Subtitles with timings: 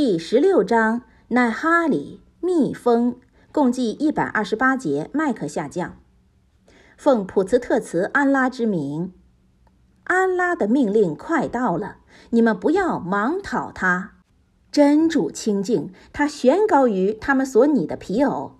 [0.00, 3.16] 第十六章奈哈里蜜蜂，
[3.50, 5.96] 共计一百二十八节，麦克下降。
[6.96, 9.12] 奉普茨特茨安拉之名，
[10.04, 11.96] 安拉的命令快到了，
[12.30, 14.12] 你们不要盲讨他。
[14.70, 18.52] 真主清净，他悬高于他们所拟的皮偶。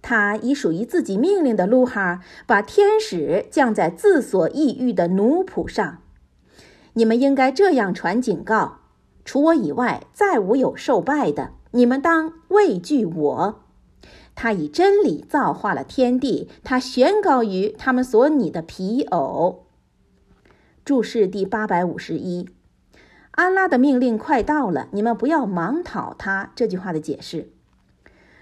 [0.00, 5.98] 他以属于自己命令的路哈，把天使降在自所抑郁的奴仆上。
[6.94, 8.78] 你们应该这样传警告。
[9.24, 11.52] 除我以外，再无有受拜的。
[11.70, 13.62] 你们当畏惧我。
[14.34, 19.66] 他以真理造化了天地，他悬高于他们所拟的皮偶。
[20.84, 22.48] 注释第八百五十一，
[23.30, 26.50] 安拉的命令快到了，你们不要盲讨他。
[26.54, 27.50] 这句话的解释：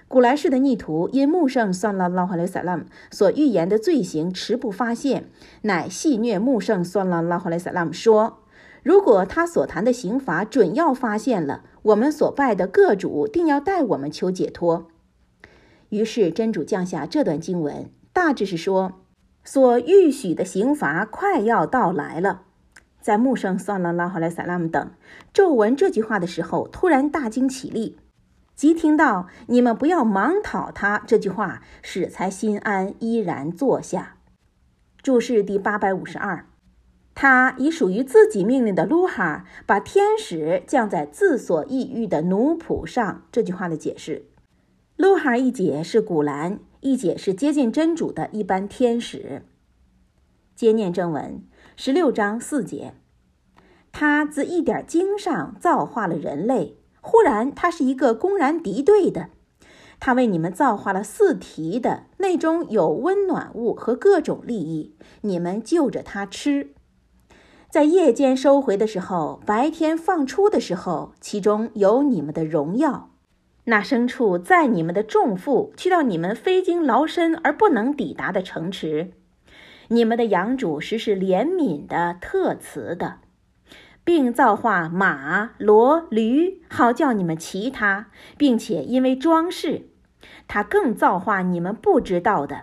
[0.08, 5.30] 古来世的逆徒因穆圣算拉拉哈雷萨拉姆所预言的罪行迟不发现，
[5.62, 8.39] 乃戏虐穆圣算拉拉哈雷萨拉姆说。
[8.82, 14.88] 如果他所谈的刑罚准要发现了，我们所拜的各主定要代我们求解脱。
[15.90, 19.00] 于是真主降下这段经文，大致是说，
[19.44, 22.42] 所预许的刑罚快要到来了。
[23.00, 24.90] 在穆圣算了拉哈莱萨拉姆等
[25.32, 27.98] 咒文这句话的时候，突然大惊起立，
[28.54, 34.16] 即听到“你们不要盲讨他”这句话，使才心安，依然坐下。
[35.02, 36.44] 注释第八百五十二。
[37.14, 43.24] 他以属于自己命令的卢哈把天使降在自所抑郁的奴仆上。
[43.30, 44.26] 这句话的解释：
[44.96, 49.42] 卢哈一解是古兰，一解是接近真主的一般天使。
[50.54, 51.42] 接念正文
[51.76, 52.94] 十六章四节：
[53.92, 59.30] 他自一点经上造化了人类，忽然他是一个公然敌对的。
[59.98, 66.70] 他为你们造化了四蹄的，内中有温暖物和各种利益，你们就着他吃。
[67.70, 73.10] 在夜间收回的时候，白天放出的时候，其中有你们的荣耀。
[73.66, 79.12] 那牲畜载你们的重负，去到你们非经劳身而不能抵达的城池。
[79.86, 83.18] 你们的养主实是怜悯的、特慈的，
[84.02, 89.90] 并造化马、骡、驴，好叫你们骑它，并且因为装饰，
[90.48, 92.62] 他更造化你们不知道的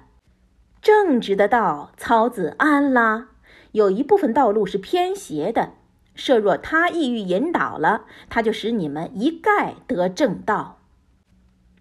[0.81, 3.29] 正直的道，操子安拉。
[3.78, 5.74] 有一部分道路是偏斜的，
[6.16, 10.80] 设若他意欲引导了，他就使你们一概得正道。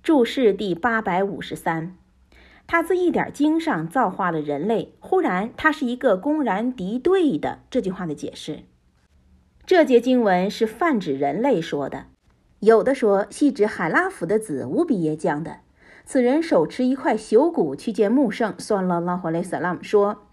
[0.02, 1.96] 注释第八百五十三，
[2.66, 7.60] 他自一点经上造化了人类，忽然他是一个公然敌对的。
[7.70, 8.64] 这句话的解释，
[9.64, 12.08] 这节经文是泛指人类说的，
[12.60, 15.60] 有的说系指海拉甫的子乌比耶讲的。
[16.04, 20.25] 此人手持一块朽骨去见穆圣，算了拉霍雷萨拉姆说。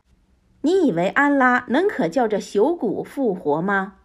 [0.66, 3.96] 你以为安拉能可叫这朽骨复活吗？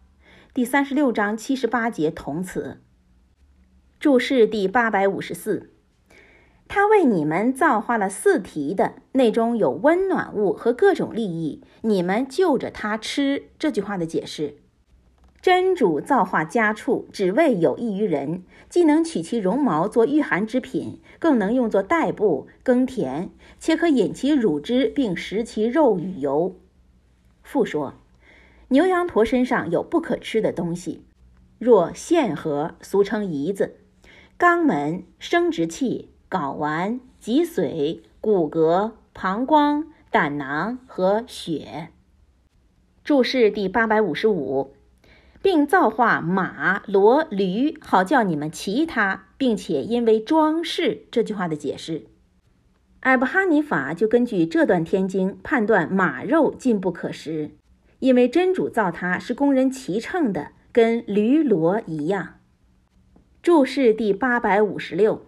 [0.52, 2.80] 第三十六章七十八节同词。
[4.00, 5.70] 注释第八百五十四，
[6.66, 13.50] 他为你们造化了四蹄的，内中有温暖物和各种利益，你们就着它吃。
[13.56, 14.56] 这句话的解释。
[15.40, 26.56] 真主造化家畜，只为有益于人，既能取其绒毛做御寒之品，更能用作代布耕田，且可饮其乳汁，并食其肉与油。
[27.44, 27.94] 复说，
[28.68, 31.04] 牛羊驼身上有不可吃的东西，
[31.58, 33.76] 若腺核（俗称胰子）、
[34.36, 41.90] 肛门、生殖器、睾丸、脊髓、骨骼、膀胱、胆囊和血。
[43.04, 44.72] 注释第八百五十五。
[45.48, 52.04] 并造化马、骡、驴，好叫你们骑它，并且因为装饰这句话的解释，
[53.00, 57.52] 艾布哈尼法就根据这段天经判断马肉禁不可食，
[58.00, 62.34] 因为真主造它是供人骑乘的，跟驴骡一样。
[63.42, 65.24] 注释第八百五十六，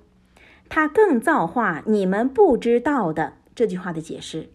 [0.68, 4.50] 他更造化你们不知道的这句话的解释。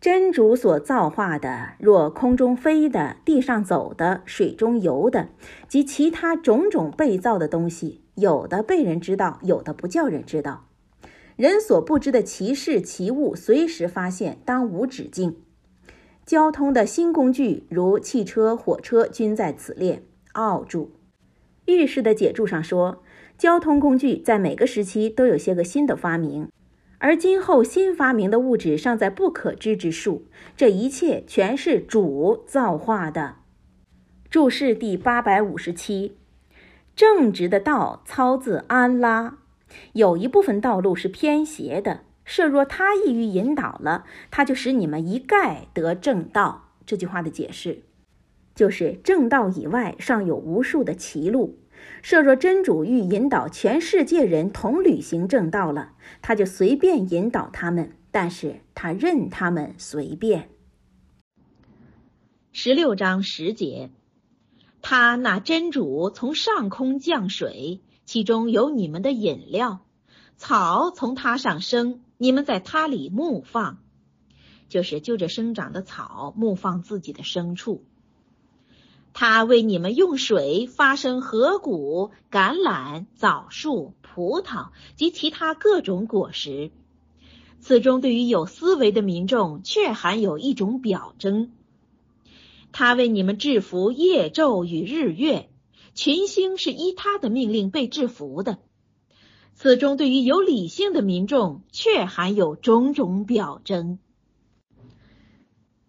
[0.00, 5.30] 真主所造化的，若空中飞的、地上走的、水中游的，
[5.66, 10.66] 及其他种种被造的东西，有的被人知道，有的不叫人知道。
[11.34, 15.36] 人所不知的奇事奇物，随时发现，当无止境。
[16.24, 20.04] 交通的新工具，如汽车、火车，均在此列。
[20.34, 20.92] 奥注，
[21.66, 23.02] 预示的解注上说，
[23.36, 26.48] 交通工具在每个时期都有些个新的发明。
[26.98, 33.36] 而今后新发明的物质尚在不可知之数，这一切全是主造化的。
[34.28, 36.16] 注释第八百五十七，
[36.96, 39.38] 正直的道操自安拉，
[39.92, 46.72] 有一部分道路是偏斜的，设若他意欲引导了，他就使你们一概得正道。
[46.84, 47.82] 这句话的解释，
[48.54, 51.58] 就是正道以外尚有无数的歧路，
[52.02, 55.92] 设若真主欲引导全世界人同履行正道了，
[56.22, 60.50] 他就随便引导他们，但是他任他们随便。
[62.52, 63.90] 十六章十节，
[64.80, 69.80] 他那真主从上空降水，其中有你们的饮料，
[70.36, 73.78] 草从他上生，你们在他里牧放，
[74.68, 77.84] 就是就着生长的草牧放自己的牲畜。
[79.20, 86.70] 他为你们用水发生河谷、橄榄、枣树、葡萄及其他各种果实。
[87.58, 91.50] 此中对于有思维的民众，却含有一种表征。
[92.70, 95.50] 他为你们制服夜昼与日月，
[95.94, 98.58] 群星是依他的命令被制服的。
[99.56, 103.98] 此中对于有理性的民众，却含有种种表征。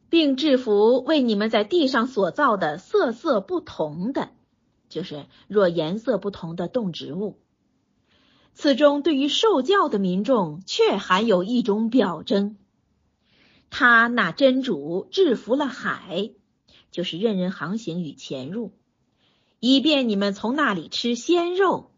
[0.10, 4.30] 并制服为你们在地上所造的色色不同的，
[4.90, 7.38] 就是若颜色不同的动植物。
[8.54, 12.58] 此中对于受教的民众，却含有一种表征。
[13.70, 16.32] 他那真主制服了海，
[16.92, 18.72] 就是任人航行与潜入，
[19.60, 21.92] 以便你们从那里吃鲜肉，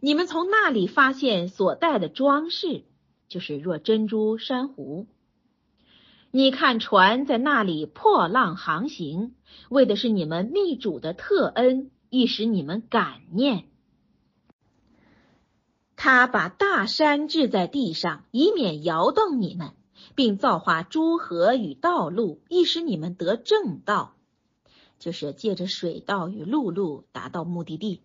[0.00, 2.82] 你们从那里发现所带的装饰，
[3.28, 5.06] 就是若珍珠、珊瑚。
[6.34, 9.34] 你看船在那里破浪航行，
[9.68, 13.66] 为的是你们密主的特恩，亦使你们感念。
[15.94, 19.72] 他把大山置在地上，以免摇动你们，
[20.14, 24.14] 并造化诸河与道路，亦使你们得正道，
[24.98, 28.00] 就是借着水道与陆路达到目的地。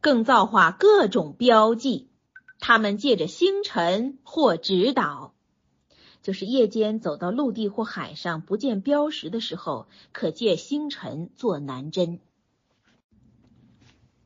[0.00, 2.08] 更造化各种标记，
[2.60, 5.34] 他们借着星辰或指导。
[6.22, 12.20] 就是夜间走到陆地或海上不见标识的时候，可借星辰做南针。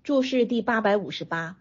[0.03, 1.57] 注释第八百五十八，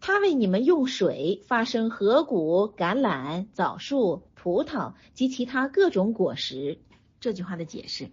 [0.00, 6.78] 他为你们用水发生河谷、橄榄、枣树、葡萄及其他各种果实。
[7.20, 8.10] 这句话的解释：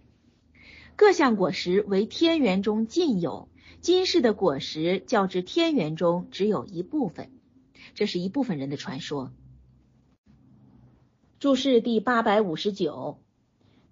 [0.96, 3.48] 各项果实为天园中尽有，
[3.82, 7.30] 今世的果实较之天园中只有一部分，
[7.94, 9.32] 这是一部分人的传说。
[11.42, 13.18] 注释第八百五十九，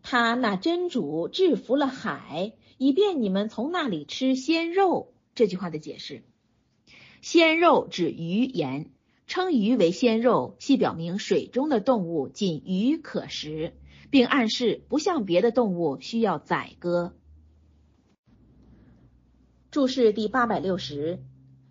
[0.04, 5.12] 他那真主制服了海，以便你们从那里吃鲜肉。
[5.34, 6.22] 这句话的解释：
[7.22, 8.92] 鲜肉指鱼盐，
[9.26, 13.72] 称鱼为鲜肉，系表明水中的动物仅鱼可食，
[14.10, 17.16] 并暗示不像别的动物需要宰割。
[19.72, 21.24] 注释第八百六十，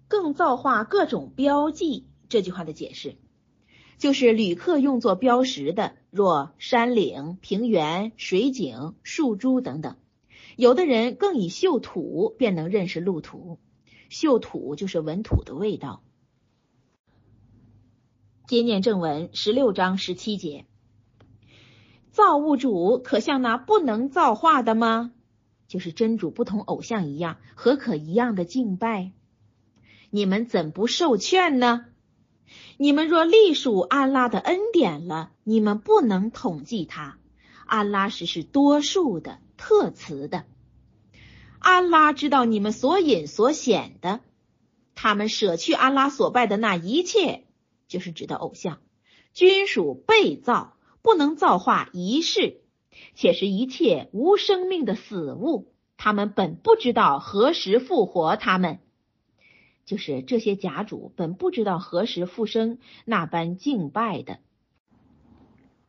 [0.09, 2.09] 更造化各种标记。
[2.27, 3.15] 这句话的解释。
[3.99, 9.97] 就是旅客用作标识的，若山岭、平原、水井、树株等等。
[10.55, 13.59] 有的人更以嗅土便能认识路途，
[14.07, 16.01] 嗅土就是闻土的味道。
[18.47, 20.65] 接念正文十六章十七节：
[22.09, 25.11] 造物主可像那不能造化的吗？
[25.67, 29.11] 就是真主不同偶像一样，何可一样的敬拜？
[30.09, 31.85] 你们怎不受劝呢？
[32.77, 37.17] 你们若隶属安拉的恩典了，你们不能统计他。
[37.65, 40.45] 安拉是是多数的、特词的。
[41.59, 44.21] 安拉知道你们所隐所显的。
[44.95, 47.45] 他们舍去安拉所拜的那一切，
[47.87, 48.79] 就是指的偶像，
[49.33, 52.61] 均属被造，不能造化一世，
[53.13, 55.73] 且是一切无生命的死物。
[55.95, 58.79] 他们本不知道何时复活他们。
[59.89, 64.37] 就是这些假主本不知道何时复生，那般敬拜的。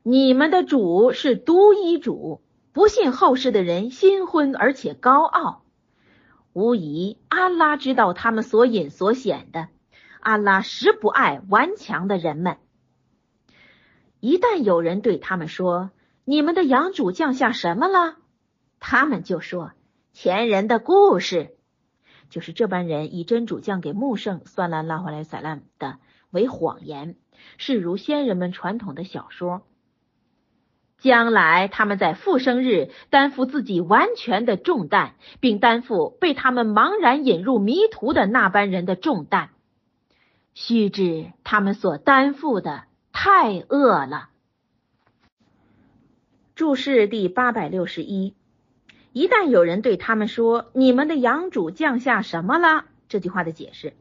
[0.02, 2.40] 你们的主是独一主，
[2.73, 5.64] 不信后世的人新婚而且高傲。
[6.54, 9.69] 无疑，安拉知道他们所隐所显的。
[10.19, 12.57] 安拉实不爱顽强的人们。
[14.19, 15.90] 一旦有人对他们说
[16.25, 18.16] ：“你们的养主降下什么了？”
[18.80, 19.73] 他们就说
[20.14, 21.54] ：“前人的故事。”
[22.31, 25.99] 就是这般人以真主降给穆圣算烂拉回来撒烂的
[26.31, 27.17] 为谎言，
[27.59, 29.63] 是如先人们传统的小说。
[30.99, 39.51] 将来他们在复生日担负自己完全的重担，并担负被他们茫然引入迷途的那般人的重担。
[40.53, 44.29] 须知他们所担负的太恶了。
[46.55, 48.35] 注释第八百六十一。
[49.12, 53.95] 一旦有人对他们说：“你们的养主降下什么了？”这句话的解释，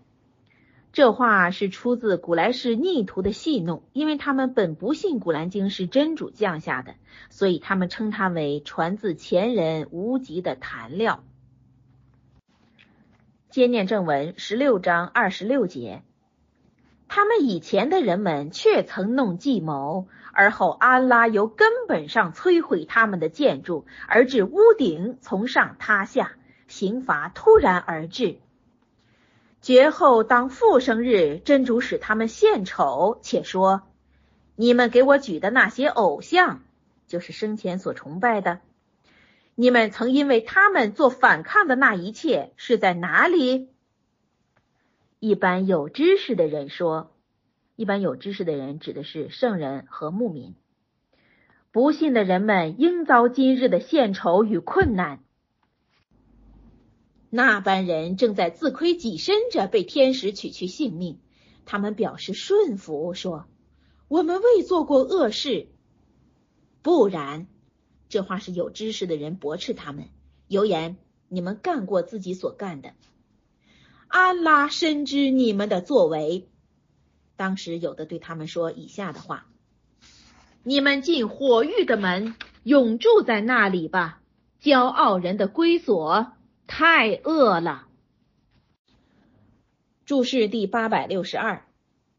[0.93, 6.93] 这话是出自古来世逆徒的戏弄，因为他们本不信古兰经是真主降下的，
[7.31, 11.23] 所以他们称它为传自前人无极的谈料。
[13.49, 16.03] 接念正文十六章二十六节。
[17.09, 26.33] 他们以前的人们却曾弄计谋，而后安拉由根本上摧毁他们的建筑，而致屋顶从上塌下，
[26.67, 28.37] 刑罚突然而至。
[29.59, 33.81] 绝后当复生日，真主使他们献丑，且说
[34.55, 36.61] ：“你们给我举的那些偶像，
[37.07, 38.59] 就是生前所崇拜的。
[39.55, 43.67] 你们曾因为他们做反抗的那一切是在哪里？”
[45.19, 47.11] 一般有知识的人说，
[47.75, 50.55] 一般有知识的人指的是圣人和牧民。
[51.71, 55.21] 不信的人们应遭今日的献丑与困难。
[57.29, 61.19] 那般人正在自亏己身着被天使取去性命，
[61.65, 63.45] 他们表示顺服，说
[64.07, 65.67] ：“我们未做过恶事。”
[66.81, 67.47] 不然，
[68.07, 70.05] 这话是有知识的人驳斥他们，
[70.47, 70.95] 有言
[71.27, 72.93] ：“你们干过自己所干的。”
[74.09, 76.49] 安拉深知你们的作为。
[77.37, 79.47] 当时有的对他们说以下的话
[80.63, 84.21] ：“你们进火狱的门，永住在那里吧，
[84.61, 86.33] 骄傲人的归所。”
[86.71, 87.87] 太饿了。
[90.05, 91.65] 注释第八百六十二，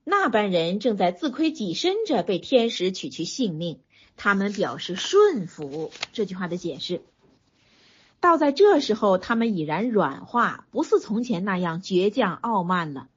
[0.02, 3.80] 那班人正在自亏己身着被天使取去性命，
[4.16, 5.92] 他们表示顺服。
[6.12, 7.02] 这句话的解释，
[8.20, 13.08] 到在这时候，他们已然软化，不似从前那样倔强傲慢了。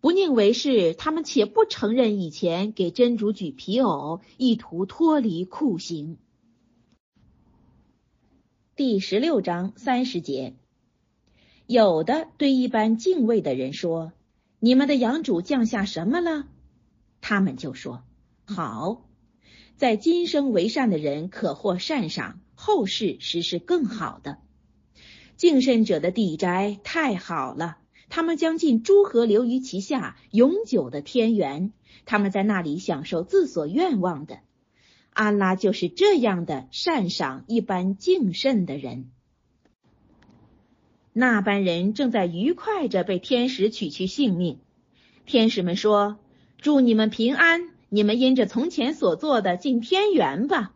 [0.00, 6.18] 不宁为是，他们且不承认以前给真主举皮偶，意图脱离酷刑。
[8.76, 10.54] 第十六章三十节，
[11.66, 14.12] 有的对一般敬畏的人说
[14.58, 16.48] ：“你们的养主降下什么了？”
[17.22, 18.02] 他们就说
[18.44, 19.06] ：“好，
[19.76, 24.38] 在今生为善的人可获善赏，后世实是更好的。
[25.36, 27.76] 敬慎者的地宅太好了，
[28.08, 31.74] 他们将进诸河流于其下，永久的天园，
[32.06, 34.38] 他们在那里享受自所愿望的。”
[35.12, 39.10] 安拉就是这样的善赏一般敬慎的人。
[41.12, 44.58] 那班人正在愉快着被天使取去性命。
[45.26, 46.16] 天使们说
[46.56, 50.72] ：“祝你们平安，你们因着从前所做的进天园吧。”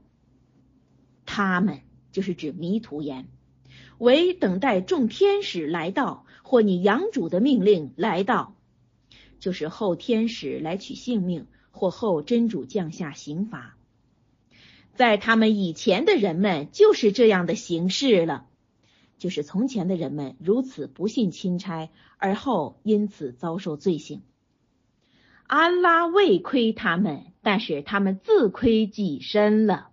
[1.30, 1.80] 他们
[2.10, 3.28] 就是指迷途言，
[3.98, 8.56] 唯等待众天使来到，或你养主的命令来到，
[9.38, 13.76] 就是后天使来取性命，或后真主降下刑罚。
[14.94, 18.46] 在他们以前的人们就是这样的形式了，
[19.18, 24.22] 就是从前的人们如此不信钦差，而后因此遭受罪行。
[25.46, 29.87] 安拉未亏他们，但是他们自亏己身了，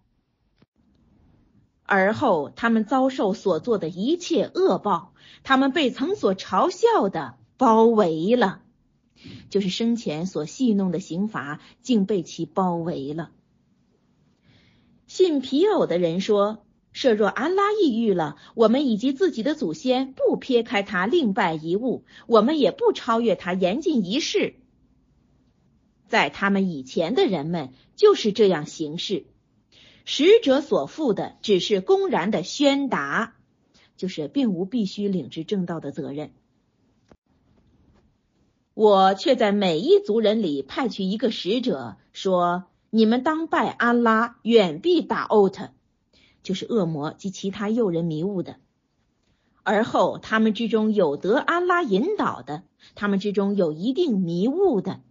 [1.86, 5.14] 而后他们遭受所做的一切恶报，
[5.44, 8.62] 他们被曾所嘲笑的包围了，
[9.50, 13.32] 就是生前所戏弄的刑罚，竟被其包围了。
[15.06, 24.56] 信皮偶的人说：“设若安拉抑郁了，我们以及自己的祖先不撇开他另拜一物，我们也不超越他严禁一事。
[26.08, 29.28] 在他们以前的人们就是这样行事。
[30.06, 33.36] 使者所负的只是公然的宣达，
[33.98, 36.32] 就是并无必须领之正道的责任。
[38.74, 45.72] 我却在每一族人里派去一个使者说。”你们当拜安拉，远避打欧特，
[46.44, 48.56] 就是恶魔及其他诱人迷雾的。
[49.64, 55.02] 而后他们之中有得安拉引导的，他们之中有一定迷雾的，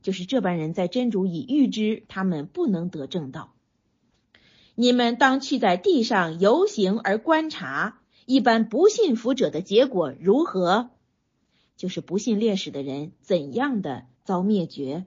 [0.00, 3.52] 就是这般人在真主已预知他们不能得正道。
[4.74, 10.90] 你们当去在地上游行而观察，一般不信服者的结果如何？
[11.76, 15.04] 就是不信烈士的人怎样的遭灭绝。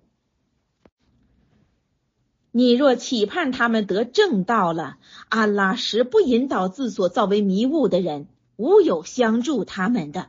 [2.51, 4.97] 你若期盼他们得正道了，
[5.29, 10.27] 安拉实不引导自所造为迷雾的人，无有相助他们的，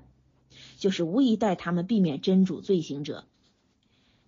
[0.78, 3.24] 就是无疑待他们避免真主罪行者。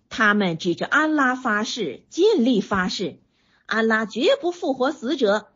[0.07, 3.19] 他们指着安拉发誓，尽力发誓，
[3.69, 5.47] 安拉绝不复活死者，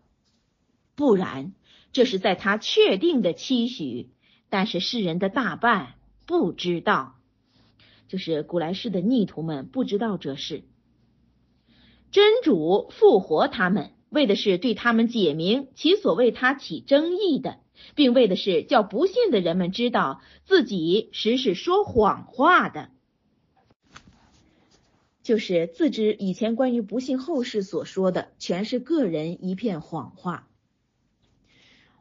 [0.95, 1.53] 不然
[1.91, 4.11] 这是在他确定的期许，
[4.49, 5.95] 但是世人的大半
[6.27, 7.15] 不知道，
[8.07, 10.63] 就是古来世的逆徒们不知道这事。
[12.11, 17.57] 真主复活他们，为的是对他们解明其所为他起争议的，
[17.95, 22.91] 并为的是叫不信的人们知道自己实是说谎话的，
[25.23, 30.49] 就是自知以前关于不信后世所说的全是个人一片谎话。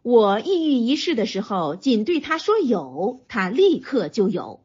[0.02, 4.64] 我意欲一事的时候，仅对他说有，他立刻就有，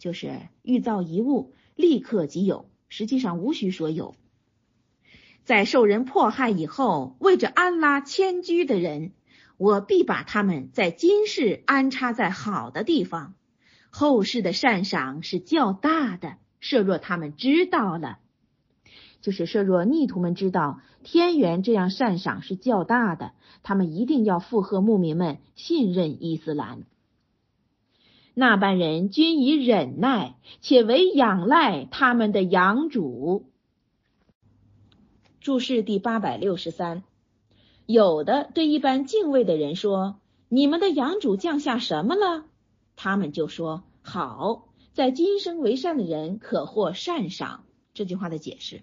[0.00, 4.16] 就是欲造一物，立刻即有，实际上无需说有。
[5.44, 9.12] 在受人迫害以后，为着安拉迁居的人，
[9.56, 13.34] 我必把他们在今世安插在好的地方，
[13.90, 16.38] 后世的善赏是较大的。
[16.60, 18.18] 设若他们知道了，
[19.20, 23.32] 就是设若逆徒们知道天元这样善赏是较大的。
[23.62, 26.84] 他们一定要附和牧民们信任伊斯兰。
[28.32, 33.44] 那班人均以忍耐，且为仰赖他们的养主。
[35.40, 37.02] 注释第八百六十三。
[37.86, 42.44] 有的对一般敬畏的人说：“你们的养主降下什么了？”
[42.94, 48.82] 他们就说：“好，在今生为善的人可获善赏。”这句话的解释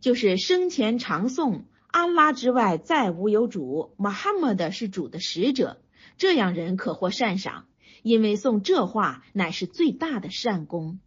[0.00, 1.62] 就是生前常诵。
[1.88, 5.80] 安拉之外再无有主，穆罕默德是主的使者，
[6.18, 7.68] 这样人可获善赏，
[8.02, 10.98] 因为诵这话乃是最大的善功。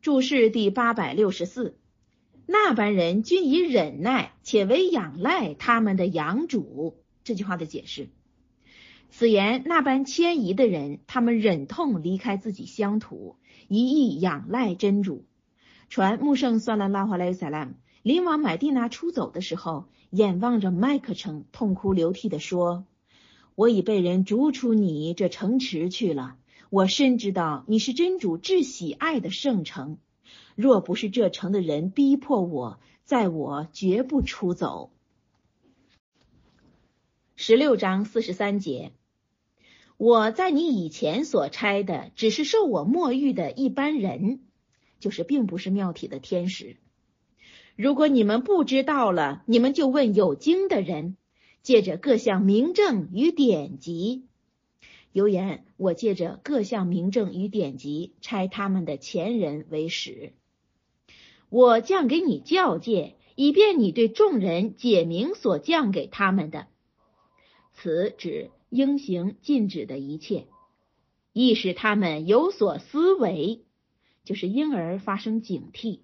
[0.00, 1.76] 注释第八百六十四，
[2.46, 7.02] 那般人均以忍耐，且为仰赖他们的养主。
[7.22, 8.08] 这句话的解释，
[9.18, 15.24] 此言那般迁移的人，他们忍痛离开自己乡土，一意仰赖真主。
[15.88, 17.72] 传穆圣算了拉华莱萨拉。
[18.02, 22.84] 临往买地那出走的时候，眼望着麦克城，痛哭流涕地说
[23.56, 26.36] ：“我已被人逐出你这城池去了。
[26.68, 29.96] 我深知道你是真主至喜爱的圣城，
[30.56, 34.90] 若不是这城的人逼迫我，在我绝不出走。”
[37.34, 38.92] 十六章四十三节，
[39.96, 44.40] 我在你以前所差的，只是受我墨玉的一般人，
[45.00, 46.76] 就是并不是庙体的天使。
[47.76, 51.16] 如果你们不知道了，你们就问有经的人，
[51.62, 54.26] 借着各项名证与典籍。
[55.12, 60.34] 有言，我借着各项名证与典籍，差他们的前人为使。
[61.48, 66.66] 我降给你教戒，以便你对众人解明所降给他们的。
[67.72, 70.46] 此指应行禁止的一切，
[71.32, 73.64] 亦使他们有所思维，
[74.24, 76.00] 就是因而发生警惕。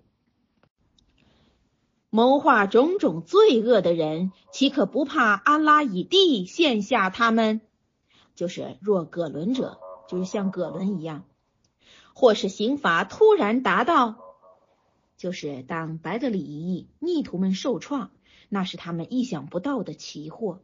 [2.09, 7.62] 谋划种种罪恶的人，岂可不怕安拉以地陷下他们？
[8.35, 11.25] 就是若葛伦者，就是像葛伦一样，
[12.14, 14.16] 或是刑罚突然达到，
[15.16, 18.11] 就是当白德里一役，逆徒们受创，
[18.51, 20.61] 那是他们意想不到的奇祸；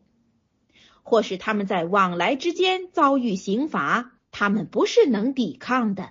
[1.08, 6.10] 或是他们在往来之间遭遇刑罚，他们不是能抵抗的，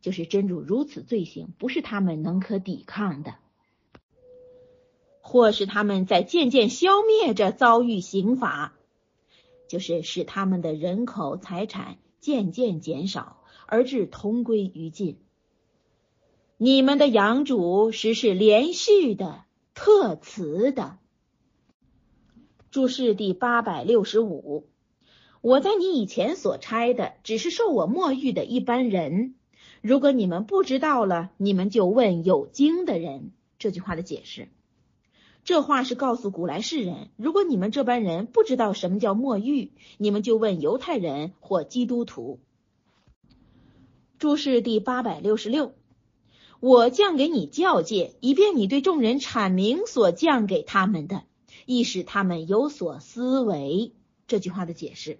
[0.00, 3.34] 就是真主如此罪行，不是他们能可抵抗的。
[5.20, 8.74] 或是他们在渐渐消灭着遭遇刑罚，
[9.66, 15.18] 就是使他们的人口财产渐渐减少，而至同归于尽。
[16.58, 19.42] 你们的养主实是连续的、
[19.74, 20.96] 特慈的。
[22.70, 24.68] 注释第八百六十五，
[25.40, 29.34] 我在你以前所差的，只是受我墨玉的一般人。
[29.82, 33.32] 如果你们不知道了，你们就问有经的人。
[33.58, 34.46] 这句话的解释。
[35.42, 42.38] 这话是告诉古来世人：如果你们这班人不知道什么叫墨玉，你们就问犹太人或基督徒。
[44.20, 45.72] 注释第八百六十六：
[46.60, 51.24] 我降给你教戒，以便你对众人阐明所降给他们的，
[51.66, 53.92] 亦使他们有所思维。
[54.26, 55.18] 这句话的解释：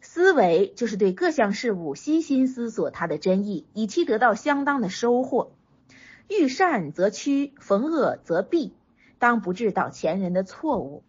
[0.00, 5.52] 思维就是对各项事物悉心思索它的真意，以期得到相当的收获。
[6.28, 8.72] 遇善则趋，逢恶则避，
[9.18, 11.04] 当不致到前人的错误。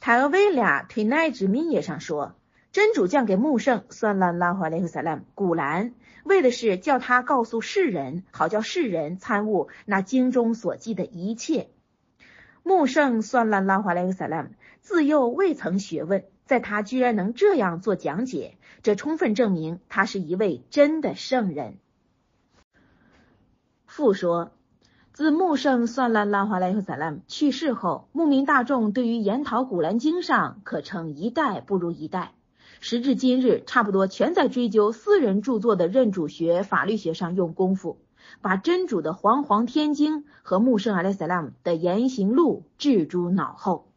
[0.00, 2.34] 塔俄威俩推奈之密页上说，
[2.70, 11.68] 真主降给穆圣算拉拉华雷克萨兰古兰，为的是叫他告诉世人，好叫世人参悟那经中所记的一切。
[12.68, 14.50] 穆圣算拉拉华莱克萨拉姆
[14.82, 21.78] 自幼未曾学问，在他居然能这样做讲解，这充分证明他是一位真的圣人。
[23.86, 24.52] 复说，
[25.14, 32.34] 自穆圣算拉拉华莱和萨拉姆去世后，牧民大众对于研讨古兰经上可称一代不如一代。
[32.80, 37.96] 时至今日，差不多全在追究私人著作的认主学、法律学上用功夫，
[38.40, 43.88] 把真主的煌煌天经和穆圣阿莱萨拉姆的言行录置诸脑后。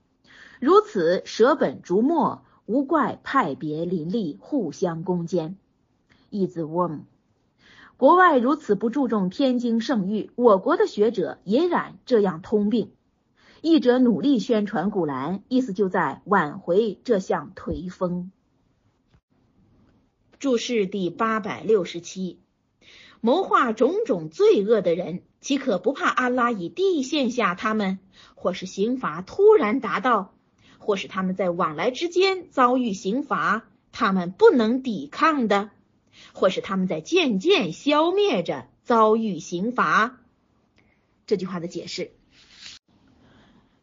[0.60, 5.58] 如此舍本逐末，无怪派别林立，互相攻坚。
[6.30, 7.02] is warm。
[7.98, 12.91] 国外如此不注重天经圣谕，我国的学者也染这样通病。
[13.62, 18.32] 译者努力宣传古兰，意思就在挽回这项颓风。
[20.39, 22.39] 注释第八百六十七：
[23.22, 28.00] 谋划种种罪恶的人，岂可不怕安拉以地陷下他们，
[28.36, 30.34] 或是刑罚突然达到，
[30.80, 35.70] 或是他们在往来之间遭遇刑罚，他们不能抵抗的，
[36.34, 40.18] 或是他们在渐渐消灭着遭遇刑罚？
[41.28, 42.12] 这句话的解释。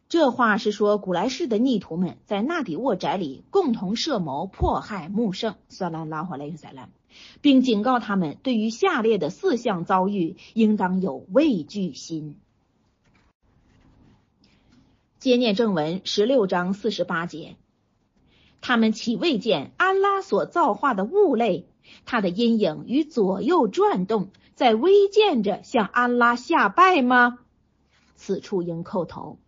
[0.09, 6.89] 这话是说，古来世的逆徒们在纳底沃宅里共同设谋迫害穆圣，算拉拉华雷塞兰，
[7.41, 12.37] 并警告他们，对于下列的四项遭遇，应当有畏惧心。
[15.19, 17.57] 接念正文十六章四十八节，
[18.61, 21.67] 他们岂未见安拉所造化的物类，
[22.05, 27.39] 它的阴影与左右转动，在微见着向安拉下拜吗？
[28.15, 29.39] 此处应叩头。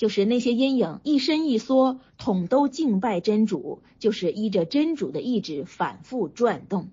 [0.00, 6.88] 就是那些阴影一伸一缩，统都敬拜真主，就是依着真主的意志反复转动。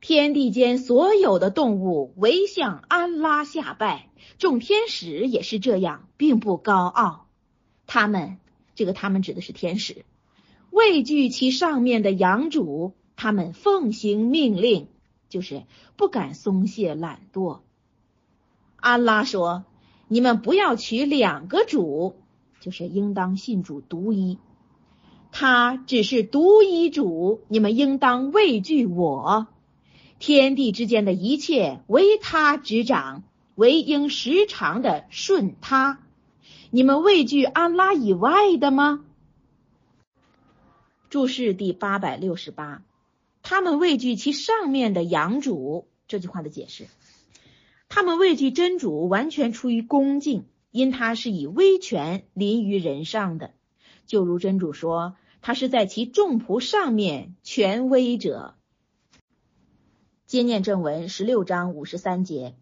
[0.00, 7.26] 天地间所有的动物唯向安拉下拜，众天使也是这样，并不高傲。
[7.86, 8.38] 他们，
[8.74, 10.06] 这个他们指的是天使，
[10.70, 14.88] 畏惧其上面的养主，他们奉行命令，
[15.28, 15.64] 就是
[15.96, 17.58] 不敢松懈懒惰。
[18.76, 19.66] 安拉说。
[20.08, 22.16] 你们不要取两个主，
[22.60, 24.38] 就是应当信主独一。
[25.30, 29.46] 他只是独一主，你们应当畏惧我。
[30.18, 33.22] 天地之间的一切唯他执掌，
[33.54, 36.00] 唯应时常的顺他。
[36.70, 39.04] 你们畏惧安拉以外的吗？
[41.10, 42.82] 注释第八百六十八，
[43.42, 45.86] 他们畏惧其上面的养主。
[46.06, 46.86] 这句话的解释。
[47.98, 53.50] 他们畏惧真主，完全出于恭敬，因他是以威权临于人上的，
[54.06, 58.54] 就如真主说，他是在其众仆上面权威者。
[60.28, 62.54] 接念正文十六章五十三节，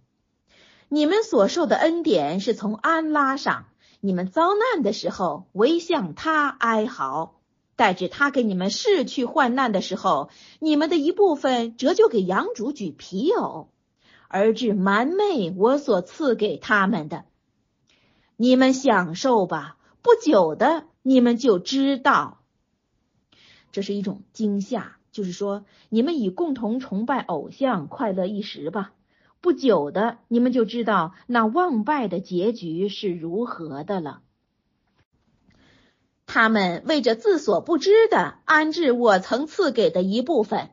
[0.89, 3.67] 你们所受的恩典是从安拉上，
[4.01, 7.35] 你们遭难的时候，唯向他哀嚎；
[7.77, 13.69] 待至他给你们逝去患难的时候，你们的一部分折旧给养主举皮偶。
[14.29, 17.25] 而至蛮昧我所赐给他们的，
[18.37, 19.77] 你们享受吧。
[20.03, 22.43] 不久的，你们就知道，
[23.73, 28.93] 这是一种惊吓，就是说，你们以共同崇拜偶像快乐一时吧。
[29.41, 34.23] 不久的，你们就知道那忘拜的结局是如何的了。
[36.27, 40.71] 他们为着自所不知的安置我曾赐给的一部分，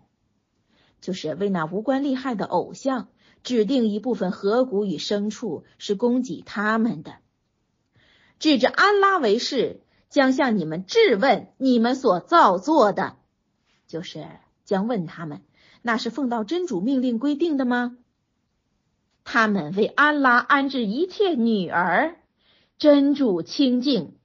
[1.01, 3.09] 就是为那无关利害的偶像。
[3.43, 7.15] 指定一部分河谷与牲畜是供给他们的，
[8.39, 13.17] 指着安拉为誓，将向你们质问你们所造作的，
[13.85, 14.25] 就是
[14.63, 15.41] 将问他们，
[15.81, 17.97] 那是奉到真主命令规定的吗？
[19.25, 22.15] 他们为安拉安置一切女儿，
[22.77, 24.15] 真主清净，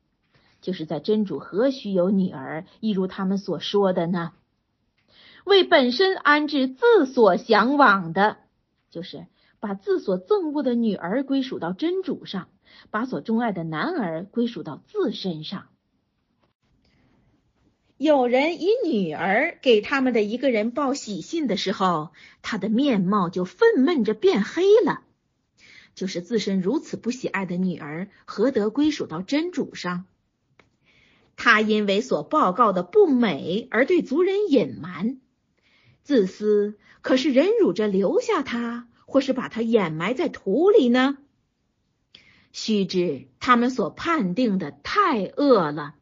[0.61, 2.67] 就是在真主何须有女儿？
[2.81, 4.33] 一如他们所说的呢？
[5.45, 8.39] 为本身安置自所向往的。
[8.91, 9.27] 就是
[9.61, 12.49] 把自所憎恶的女儿归属到真主上，
[12.91, 15.69] 把所钟爱的男儿归属到自身上。
[17.97, 22.11] 有人以女儿给他们的一个人报喜信的时候，
[22.43, 25.03] 他的面貌就愤懑着变黑了。
[25.97, 30.05] 就是自身如此不喜爱的女儿，何得归属到真主上？
[31.35, 35.21] 他因为所报告的不美而对族人隐瞒。
[36.09, 41.19] 自私，可是忍辱着留下他，或是把他掩埋在土里呢？
[42.51, 45.97] 须知他们所判定的太恶了，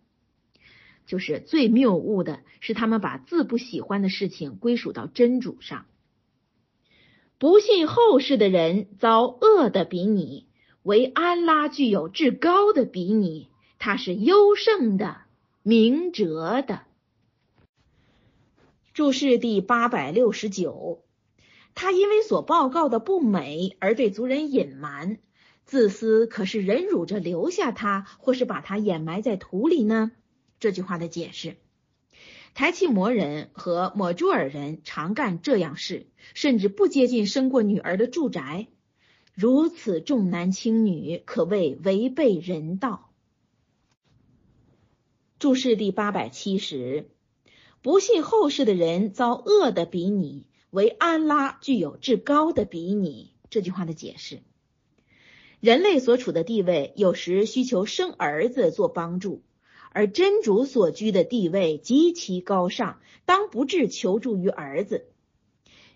[1.07, 5.87] 就是最谬误的是他们把自不喜欢的事情归属到真主上。
[7.38, 10.47] 不信后世的人遭恶的比拟，
[10.85, 13.49] 唯安拉具有至高的比拟，
[13.81, 15.23] 他是优胜的，
[15.64, 16.83] 明哲的。
[18.96, 21.04] 注释第八百六十九，
[21.74, 25.18] 他因为所报告的不美而对族人隐瞒，
[25.66, 30.12] 自私，可是忍辱着留下他，或是把他掩埋在土里呢？
[30.61, 31.59] 这句话的解释：
[32.54, 38.66] 台契摩人和抹朱尔人常干这样事，甚至不接近生过女儿的住宅，
[39.35, 43.11] 如此重男轻女，可谓违背人道。
[45.38, 47.11] 注释第八百七十。
[47.87, 53.33] 不信后世的人遭恶的比拟，为安拉具有至高的比拟。
[53.49, 54.42] 这句话的解释：
[55.61, 59.44] 人类所处的地位有时需求生儿子做帮助，
[59.92, 65.07] 而真主所居的地位极其高尚，当不至求助于儿子。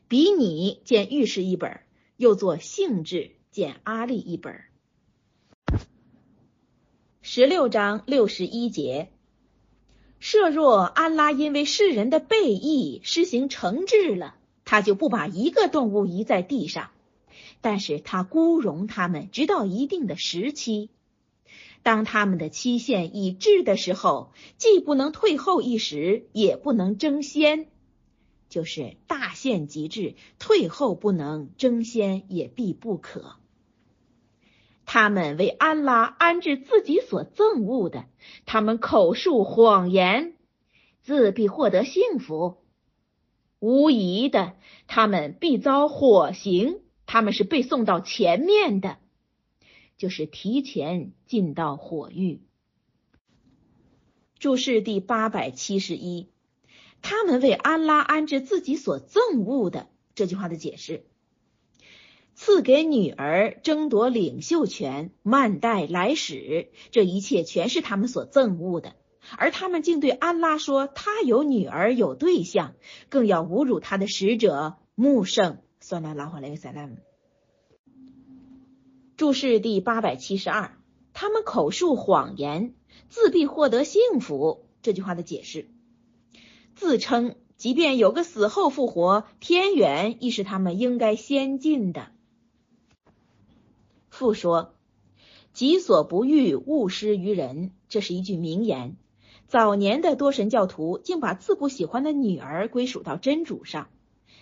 [0.07, 1.81] 比拟见御史一本，
[2.17, 4.61] 又作性质见阿利一本。
[7.21, 9.11] 十六章六十一节。
[10.21, 16.91] 设若安拉因为世人的背义施行惩治了，他就不把一个动物移在地上，
[17.63, 20.91] 但是他孤容他们直到一定的时期。
[21.83, 27.67] 当他们的期限已至的时候，既不能退后一时，也不能争先，
[28.51, 33.37] 就是大限即至，退后不能，争先也必不可。
[34.93, 38.07] 他们为安拉安置自己所憎恶的，
[38.45, 40.35] 他们口述谎言，
[41.01, 42.57] 自必获得幸福。
[43.61, 44.57] 无疑的，
[44.89, 48.99] 他们必遭火刑，他们是被送到前面的，
[49.97, 52.43] 就是提前进到火狱。
[54.41, 56.33] 注释第八百七十一，
[57.01, 61.07] 他们为安拉安置自己所憎恶的这句话的解释。
[62.43, 68.95] 赐给女儿争夺领袖权、慢待来使，这一切全是他们所憎恶的。
[69.37, 72.73] 而他们竟对安拉说他有女儿、有对象，
[73.11, 75.59] 更要侮辱他的使者穆圣。
[75.81, 76.97] 算了，拉回来塞拉姆。
[79.19, 80.79] 注释第八百七十二，
[81.13, 82.73] 他们口述谎言，
[83.11, 84.65] 自必获得幸福。
[84.81, 85.69] 这句话的解释，
[86.75, 92.13] 自称即便有个死后复活，天远亦是他们应该先进的。
[94.21, 94.75] 复说
[95.55, 98.99] ：“己所不欲，勿施于人。”这是一句名言。
[99.49, 103.89] 早年的多神教徒竟把自不喜欢的女儿归属到真主上。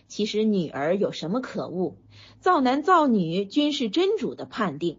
[0.08, 1.94] 其实女儿有什么可恶？
[2.40, 4.98] 造男造女均是真主的判定。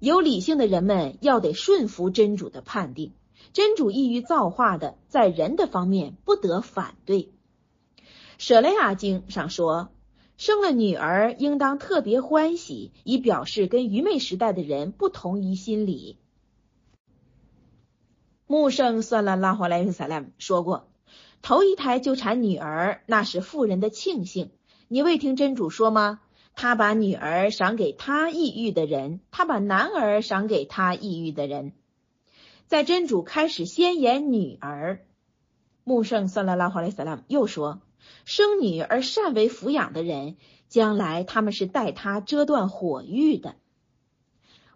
[0.00, 3.12] 有理性的人们要得顺服真主的判定。
[3.52, 7.30] 真主意欲造化的，在人的方面不得反对。
[8.36, 9.92] 舍雷亚经上说。
[10.42, 16.18] 生了女儿，应当特别欢喜，以表示跟愚昧时代的人不同于心理。
[18.48, 20.88] 穆圣算了拉华莱斯萨拉姆说过，
[21.42, 24.50] 头一胎就产女儿，那是富人的庆幸。
[24.88, 26.18] 你未听真主说吗？
[26.56, 31.72] 他把女儿赏给他抑郁的人，他把男儿赏给他抑郁的人。
[32.66, 35.06] 在真主开始先言女儿，
[35.84, 37.80] 穆圣算了拉华莱斯萨拉姆又说。
[38.24, 40.36] 生女而善为抚养的人，
[40.68, 43.56] 将来他们是带他遮断火狱的。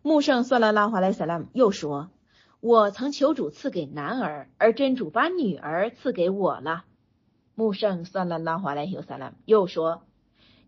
[0.03, 2.11] 穆圣算了拉华莱萨拉姆又说
[2.61, 6.85] ：“我曾求主赐给男儿，而真主把女儿赐给我了。”
[7.55, 10.03] 穆圣算了拉华莱萨拉姆又说：“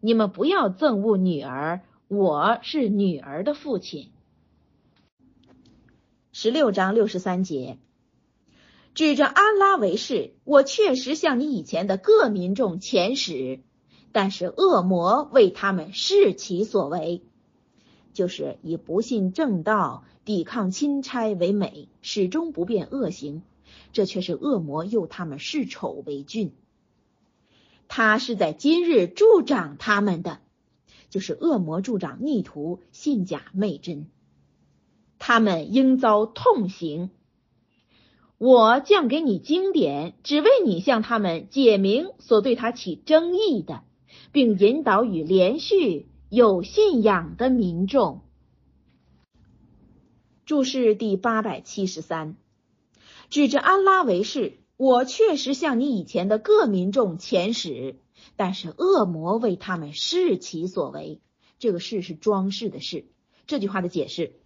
[0.01, 4.11] 你们不要憎恶女儿，我是女儿的父亲。”
[6.33, 7.79] 十六章六十三节。
[8.99, 13.61] 指着安拉为是，我确实向你以前的各民众遣使，
[14.11, 17.23] 但是恶魔为他们视其所为，
[18.13, 23.43] 就是以不信正道、抵抗钦差为美，始终不变恶行，
[23.93, 26.51] 这却是恶魔诱他们视丑为俊。
[27.87, 30.41] 他是在今日助长他们的，
[31.09, 34.09] 就是恶魔助长逆徒信假昧真，
[35.21, 37.11] 他们应遭痛刑。
[38.39, 43.83] 我降给你经典，只为你向他们解明所对他起争议的，
[44.31, 48.23] 并引导与连续有信仰的民众。
[50.47, 52.37] 注释第八百七十三，
[53.29, 57.97] 指着安拉为是，我确实向你以前的各民众遣使，
[58.37, 61.21] 但是恶魔为他们视其所为。
[61.59, 63.07] 这个“事是装饰的“事”。
[63.49, 64.39] 这句话的解释。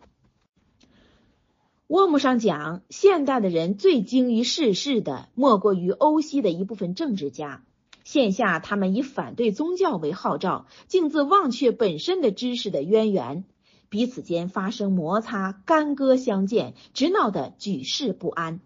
[1.92, 7.64] 沃姆上讲，现代的人最精于世事的，莫过于欧西的一部分政治家。
[8.02, 13.44] 线下，他们以反对宗教为号召，径自忘却本身的知识的渊源，
[13.90, 18.60] 彼此间发生摩擦，干戈相见，直闹得举世不安。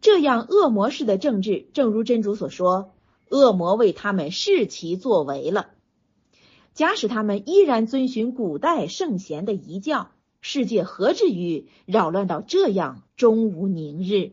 [0.00, 2.94] 这样恶魔式的政治，正如真主所说，
[3.28, 5.66] 恶魔为他们视其作为了。
[6.72, 10.12] 假使他们依然遵循古代圣贤的遗教。
[10.40, 14.32] 世界何至于扰乱到这样，终无宁日？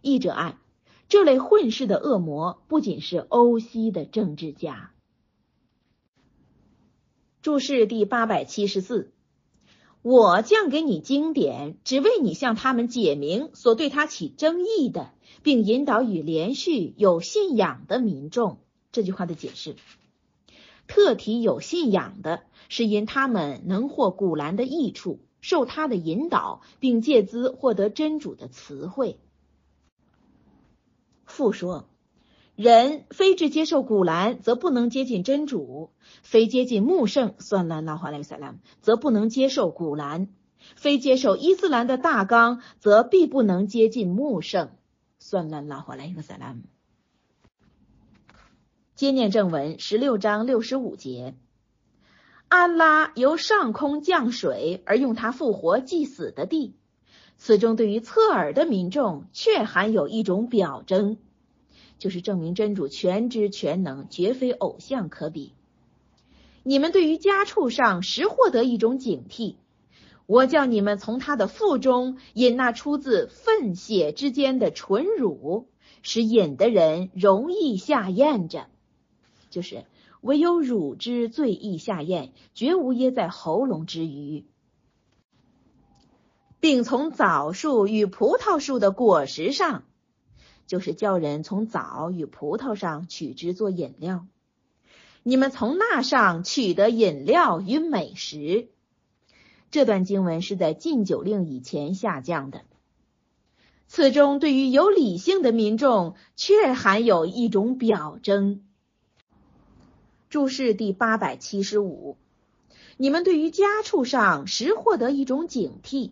[0.00, 0.56] 译者爱，
[1.08, 4.92] 这类混世的恶魔不仅是欧西的政治家。
[7.42, 9.12] 注释第八百七十四：
[10.00, 15.10] 我降给你经典，只为你向他们解明所对他起争议的，
[15.42, 18.60] 并引导与连续有信仰的民众。
[18.92, 19.76] 这句话的解释。
[20.86, 29.18] 特提有信仰的，是因他们能获古兰的益处，受他的引导，并借资获得真主的词汇。
[31.24, 31.88] 复说，
[32.54, 35.90] 人非至接受古兰，则不能接近真主；
[36.22, 40.28] 非接近穆圣算兰拉华莱萨拉则不能接受古兰；
[40.76, 44.70] 非接受伊斯兰的大纲，则必不能接近穆圣
[45.18, 46.60] 算兰拉华莱萨拉姆
[48.94, 51.34] 接念正文十六章六十五节，
[52.46, 56.76] 安拉由上空降水而用它复活祭死的地。
[57.36, 61.16] 此中对于侧耳的民众，却含有一种表征，
[61.98, 65.54] 就是证明真主全知全能，绝非偶像可比。
[66.62, 69.56] 你们对于家畜上实获得一种警惕，
[70.26, 75.66] 我叫你们从他的腹中饮那出自粪血之间的纯乳，
[76.02, 78.68] 使饮的人容易下咽着。
[79.54, 79.84] 就是
[80.20, 84.44] 唯有乳汁最易下咽，绝无噎在喉咙之余，
[86.58, 89.84] 并从枣树与葡萄树的果实上，
[90.66, 94.26] 就是叫人从枣与葡萄上取之做饮料。
[95.22, 98.70] 你们从那上取得饮料与美食。
[99.70, 102.62] 这段经文是在禁酒令以前下降的。
[103.86, 108.64] 此中对于有理性的民众，却含有一种表征。
[110.34, 112.16] 注释第八百七十五，
[112.96, 116.10] 你们对于家畜上实获得一种警惕。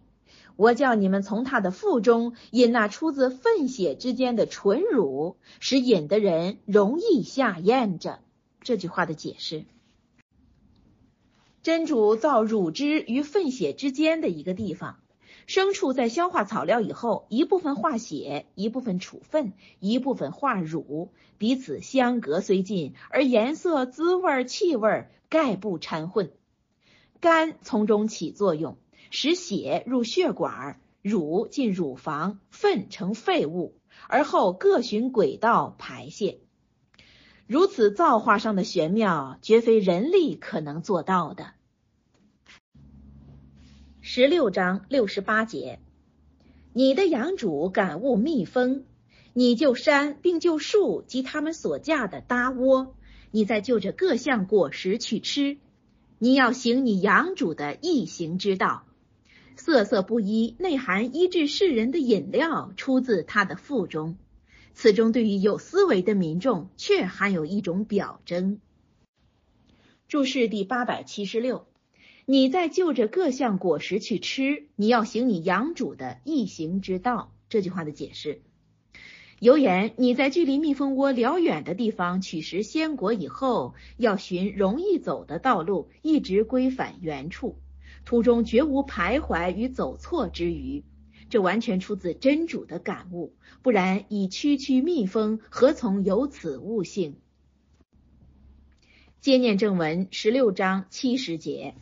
[0.55, 8.21] 我叫你们从他的腹中饮那出自粪血之间的纯乳，使饮的人容易下咽着。
[8.61, 9.65] 这句话的解释：
[11.65, 15.02] 真主造乳汁与粪血之间的一个地方。
[15.53, 26.33] 牲畜在消化草料以后，一部分化血，一部分储粪，一部分化乳，彼此相隔虽近，而颜色、滋味、气味概不掺混。
[27.21, 28.79] 肝从中起作用，
[29.11, 33.75] 使血入血管，乳进乳房，粪成废物，
[34.09, 36.38] 而后各循轨道排泄。
[37.47, 41.53] 如此造化上的玄妙，绝非人力可能做到的。
[44.05, 45.79] 十六章六十八节，
[46.73, 48.83] 你的养主感悟蜜蜂，
[49.33, 52.97] 你就山并就树及他们所架的搭窝，
[53.31, 55.57] 你再就着各项果实去吃。
[56.19, 58.83] 你要行你养主的易行之道，
[59.55, 64.17] 色色不一，内含医治世人的饮料出自他的腹中。
[64.75, 68.59] 此中对于有思维的民众，却含有一种表征。
[70.09, 71.69] 注释第八百七十六。
[72.25, 77.33] 你在就着各项果实去吃，你要行你养主的易行之道。
[77.49, 78.41] 这句话的解释，
[79.39, 87.57] 有言你在距离蜜蜂窝辽远的地方取食鲜果以后，要寻容易走的道路，一直归返原处，
[88.05, 90.85] 途中绝无徘徊与走错之余。
[91.29, 97.17] 这完全出自真主的感悟，不然以区区蜜蜂何从有此悟性？
[99.21, 101.75] 接念正文十六章七十节。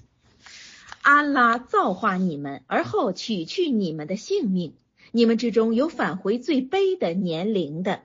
[1.02, 4.74] 安拉造化你们，而后取去你们的性命。
[5.12, 8.02] 你们之中有返回最卑的年龄的，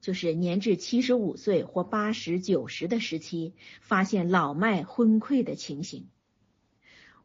[0.00, 6.08] 就是年至七十五岁或八十九十的时期，发现老迈昏聩的情形，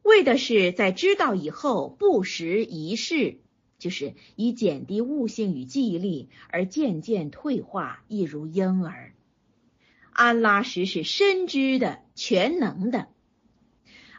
[0.03, 3.39] 为的是在知道以后不时一世，
[3.79, 9.13] 就是以减低悟性与记忆力而渐渐退化，一如婴儿。
[10.11, 13.07] 安拉时是深知的、全能的。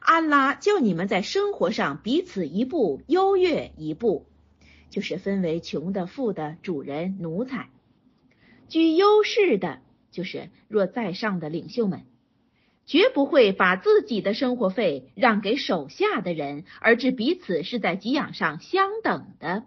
[0.06, 4.26] 安拉叫你们在生活上彼此一步优越一步，
[4.88, 7.70] 就是分为穷的、富的、主人、奴才，
[8.68, 9.80] 居优势的，
[10.12, 12.04] 就是若在上的领袖们，
[12.84, 19.64] 绝不会把自己的生活费让给手下的人，而致彼此是在给养上相等的，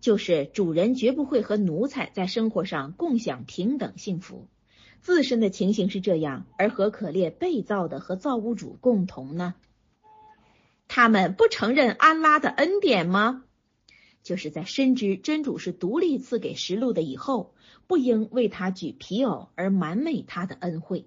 [0.00, 4.48] 就是主人绝不会和奴才在生活上共享平等幸福。
[5.02, 9.54] 自身的情形是这样，而何可列被造的和造物主共同呢？
[10.86, 13.42] 他们不承认安拉的恩典吗？
[14.22, 17.54] 就是在深知真主是独立赐给实录的以后，
[17.88, 21.06] 不应为他举皮偶而瞒昧他的恩惠。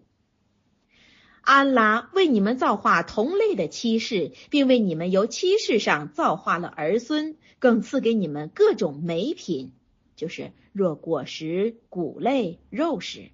[1.39, 9.72] 安拉为你们造化同类的妻室，并为你们由妻室上造化了儿孙，更赐给你们各种美品，
[10.18, 13.30] 就是若果实、谷类、肉食。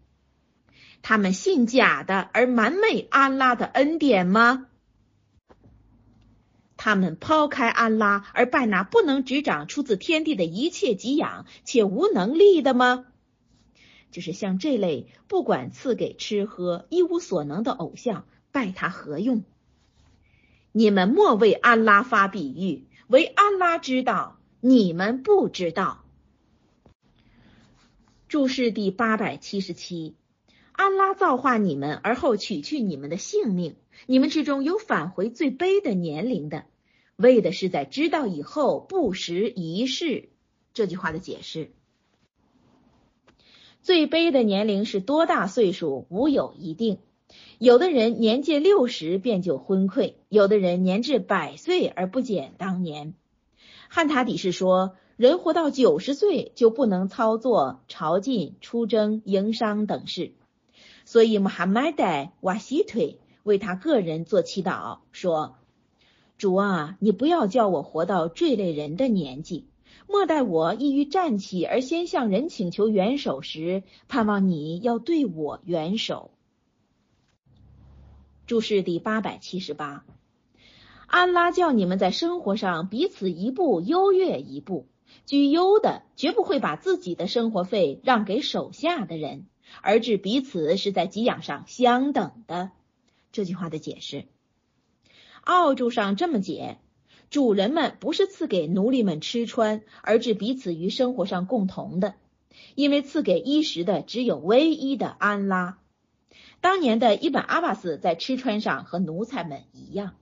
[1.01, 4.67] 他们信假的而瞒昧安拉的恩典吗？
[6.77, 13.05] 他们抛开安拉而拜那不能执掌出自天地的一切给养且无能力的吗？
[14.09, 19.43] 就是像这类不管赐给吃喝、一无所能的偶像，拜他何用？
[20.71, 26.03] 你们莫为安拉发比喻，唯安拉知道，你们不知道。
[28.27, 30.15] 注释第八百七十七：
[30.81, 33.75] 安拉造化你们，而后取去你们的性命。
[34.07, 36.65] 你们之中有返回最卑的年龄的，
[37.15, 40.29] 为的是在知道以后不时一世。
[40.73, 41.69] 这句话的解释：
[43.83, 46.97] 最卑的年龄是多大岁数，无有一定。
[47.59, 53.13] 有的人年届六十便就昏聩，有的人年至百岁而不减当年。
[53.87, 60.33] 汉塔底是说，人活到九十岁就不能操作朝觐、出征、营商等事。
[61.11, 65.57] 所以穆罕默德瓦西推为他个人做祈祷，说
[66.39, 69.67] ：“主啊，你不要叫我活到这类人的年纪，
[70.07, 76.31] 莫待我易于站起而先向人请求援手时，盼望你要对我援手。”
[78.47, 80.05] 注释第八百七十八，
[81.07, 84.87] 安拉叫你们在生活上彼此一步优越一步，
[85.25, 89.47] 居优的绝不会把自己的生活费让给手下的人，
[89.81, 92.71] 而致彼此是在给养上相等的。
[93.31, 94.25] 这句话的解释，
[95.41, 96.77] 奥注上这么解：
[97.29, 102.15] 主人们不是赐给奴隶们吃穿，而致彼此于生活上共同的，
[102.75, 105.77] 因为赐给衣食的只有唯一的安拉。
[106.59, 110.15] 当年的伊本阿巴斯在吃穿上和奴才们一样。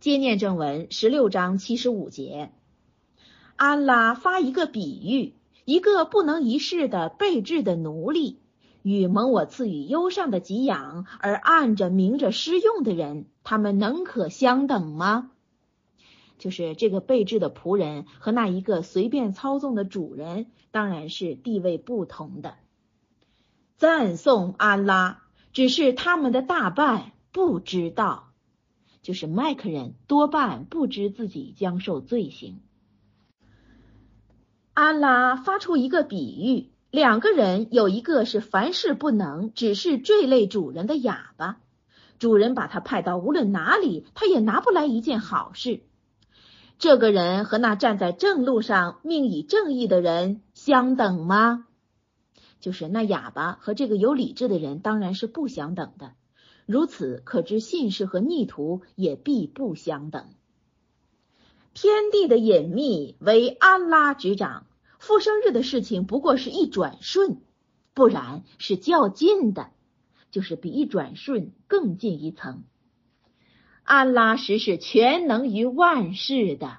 [0.00, 2.52] 接念正文十六章七十五节，
[3.56, 5.34] 安拉发一个比喻：
[5.68, 8.40] 一个不能一世的被制的奴隶，
[8.80, 15.30] 与蒙我赐予优上的给养而暗着明着施用的人，他们能可相等吗？
[16.38, 22.54] 就是这个被制的仆人和那一个随便操纵的主人，当然是地位不同的。
[23.76, 28.30] 赞颂安拉，只是他们的大半不知道，
[29.02, 32.60] 就是麦克人多半不知自己将受罪行。
[34.80, 41.58] 安拉发出一个比喻：两个人有一个是凡事不能，只是坠类主人的哑巴，
[42.20, 45.80] 主人把他派到无论哪里，他也拿不来一件好事。
[46.78, 51.66] 这个人和那站在正路上、命以正义的人相等吗？
[52.60, 56.12] 就是那哑巴和这个有理智的人当然是不相等的，
[56.66, 60.28] 如此可知信士和逆徒也必不相等。
[61.80, 64.66] 天地的隐秘为安拉执掌，
[64.98, 67.40] 复生日的事情不过是一转瞬，
[67.94, 69.70] 不然是较近的，
[70.32, 72.64] 就是比一转瞬更近一层。
[73.84, 76.78] 安拉实是全能于万事的。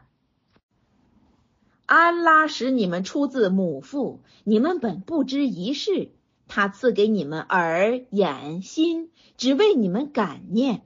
[1.85, 6.11] 安拉使你们出自母腹，你们本不知一事。
[6.49, 10.81] 他赐给你们耳、眼、心，只为你们感念。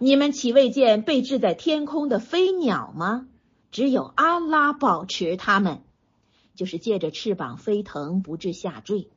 [0.00, 3.26] 你们岂未见被置在天空的飞鸟吗？
[3.72, 5.82] 只有安拉保持它们，
[6.54, 9.08] 就是借着翅膀飞腾，不致下坠。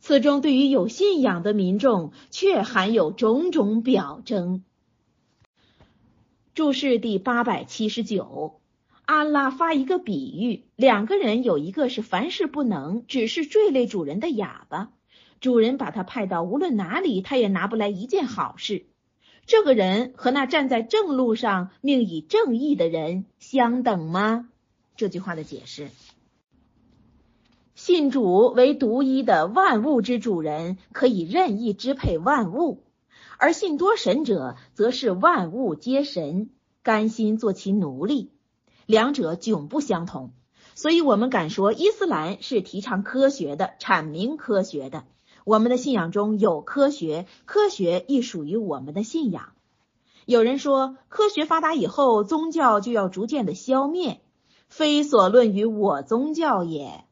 [0.00, 4.64] 此中对于有信仰的民众，却含有种种表征。
[6.54, 8.60] 注释第八百七十九。
[9.04, 14.90] 安拉发一个比喻：两个人有一个是凡事不能，只是坠类主人的哑巴。
[15.40, 18.87] 主人把他派到无论哪里，他也拿不来一件好事。
[19.48, 24.46] 这个人和那站在正路上、命以正义的人相等吗？
[24.94, 25.88] 这句话的解释：
[27.74, 32.82] 信主为独一的万物之主人，可以任意支配万物；
[33.38, 36.50] 而信多神者，则是万物皆神，
[36.82, 38.30] 甘心做其奴隶。
[38.84, 40.34] 两者迥不相同，
[40.74, 45.04] 所以我们敢说伊斯兰是提倡科学的，阐明科学的。
[45.48, 49.54] 我们的信仰中有科学，科学亦属于我们的信仰。
[50.26, 54.20] 有人说，科学发达以后，宗教就要逐渐的消灭，
[54.68, 57.02] 非所论于我宗教也。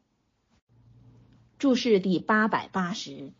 [1.57, 3.33] 注释第八百八十，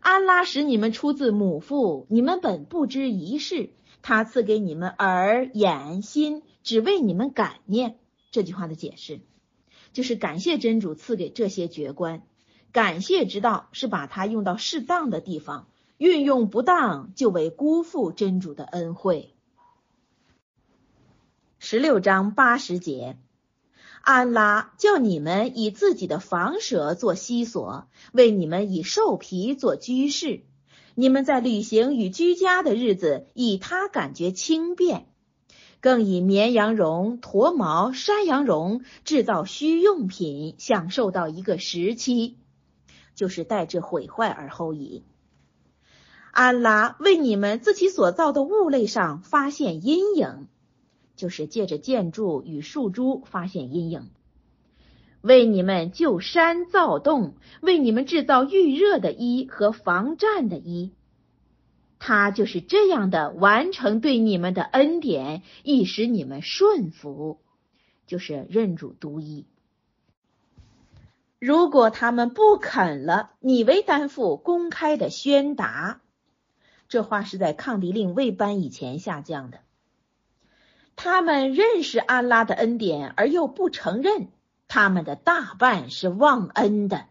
[0.00, 3.70] 安拉使你们出自母腹，你们本不知一事，
[4.02, 6.42] 他赐给你们耳、眼、心。
[6.64, 8.00] 只为你们感念
[8.32, 9.20] 这句话的解释，
[9.92, 12.22] 就是感谢真主赐给这些绝观。
[12.72, 15.66] 感谢之道是把它用到适当的地方，
[15.98, 19.34] 运用不当就为辜负真主的恩惠。
[21.58, 23.18] 十六章八十节，
[24.00, 30.42] 安拉叫你们以自己的房舍做西所，为你们以兽皮做居室，
[30.94, 35.06] 你们在旅行与居家的日子，以它感觉轻便。
[35.80, 42.36] 更以绵羊绒、驼毛、山羊绒制造需用品，享受到一个时期，
[43.14, 45.02] 就是待至毁坏而后已。
[46.32, 50.46] 安拉为你们自己所造的物类上发现阴影，
[51.16, 54.02] 就是借着建筑与树株发现阴影；
[55.22, 60.92] 为你们就山造洞，为你们制造预热的衣和防战的衣。
[61.98, 67.40] 他就是这样的完成对你们的恩典，以使你们顺服，
[68.06, 69.44] 就是认主独一。
[71.40, 76.02] 如果他们不肯了，你为担负公开的宣达，
[76.86, 79.60] 这话是在抗敌令未颁以前下降的。
[80.96, 84.28] 他们认识安拉的恩典而又不承认，
[84.68, 87.06] 他们的大半是忘恩的。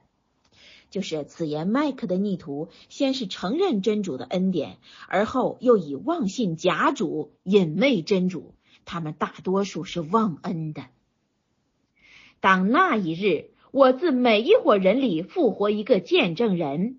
[0.92, 4.78] 就是此言麦克的逆徒，先是承认真主的恩典，
[5.08, 8.54] 而后又以妄信假主，隐昧真主。
[8.86, 10.84] 他们大多数是忘恩的。
[12.40, 16.98] 当那一日，我自每一伙人里复活一个见证人，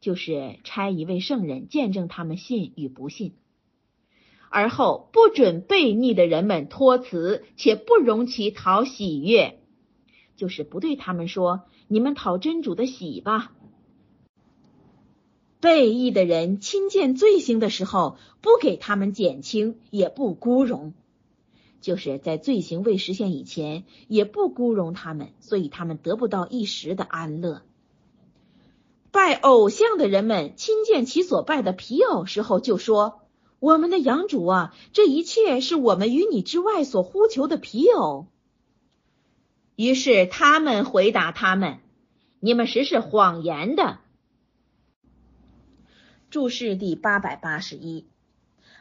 [0.00, 3.34] 就是差一位圣人见证他们信与不信，
[4.48, 9.60] 而后不准悖逆的人们托辞，且不容其讨喜悦，
[10.36, 11.62] 就是不对他们说。
[11.86, 13.52] 你们讨真主的喜吧。
[15.60, 20.94] 背义的人亲见罪行的时候，不给他们减轻，也不孤容，
[21.80, 27.62] 就是在罪行未实现以前，也不孤容他们，所以他们得不到一时的安乐。
[29.12, 33.22] 拜偶像的人们亲见其所拜的皮偶时候，就说
[33.58, 38.28] ：“我们的养主啊，这一切是我们与你之外所呼求的皮偶。”
[39.74, 41.78] 于是他们回答他们
[42.38, 43.98] ：“你们实是谎言的。”
[46.30, 48.06] 注释第八百八十一，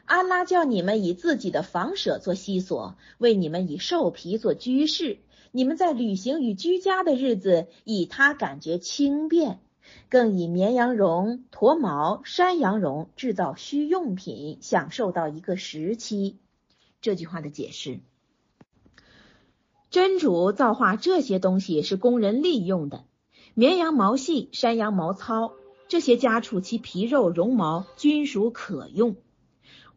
[0.09, 5.19] 安拉叫你们以自己的房舍做西所，为你们以兽皮做居室。
[5.51, 9.59] 你们在旅行与居家的日子，以它感觉轻便；
[10.09, 16.39] 更以绵羊绒、驼毛、山羊绒制造需用品，享受到一个时期。
[17.01, 17.99] 这句话的解释。
[19.91, 23.03] 真主造化这些东西是供人利用的，
[23.53, 25.53] 绵羊毛细、山羊毛糙，
[25.87, 29.13] 这些家畜其皮肉、绒毛均属可用；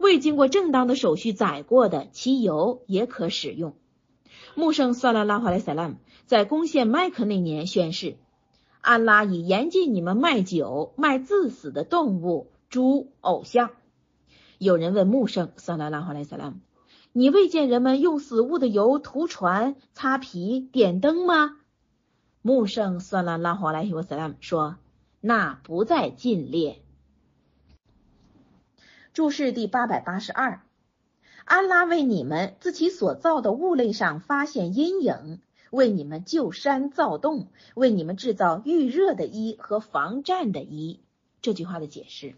[0.02, 3.74] 未经过正当的手续宰过的，其油也可使用。
[4.56, 5.94] 穆圣算拉拉华莱萨拉姆
[6.26, 8.16] 在攻陷麦克那年宣誓：
[8.80, 13.70] 安拉已严禁你们卖酒、卖自死的动物、猪、偶像。
[14.58, 16.56] 有人问穆圣算拉拉华莱萨拉姆。
[17.12, 21.56] 你未见人们用死物的油涂船、擦皮、点灯吗？
[22.42, 24.76] 穆圣算拉拉华莱希沃斯拉姆说
[25.20, 26.81] ：“那不在禁列。”
[29.12, 30.62] 注释第八百八十二：
[31.44, 35.40] 安拉为你们自其所造的物类上发现阴影，
[35.70, 41.00] 为你们就山造洞，为你们制造预热的衣和防战的衣。
[41.42, 42.32] 这句话的解释。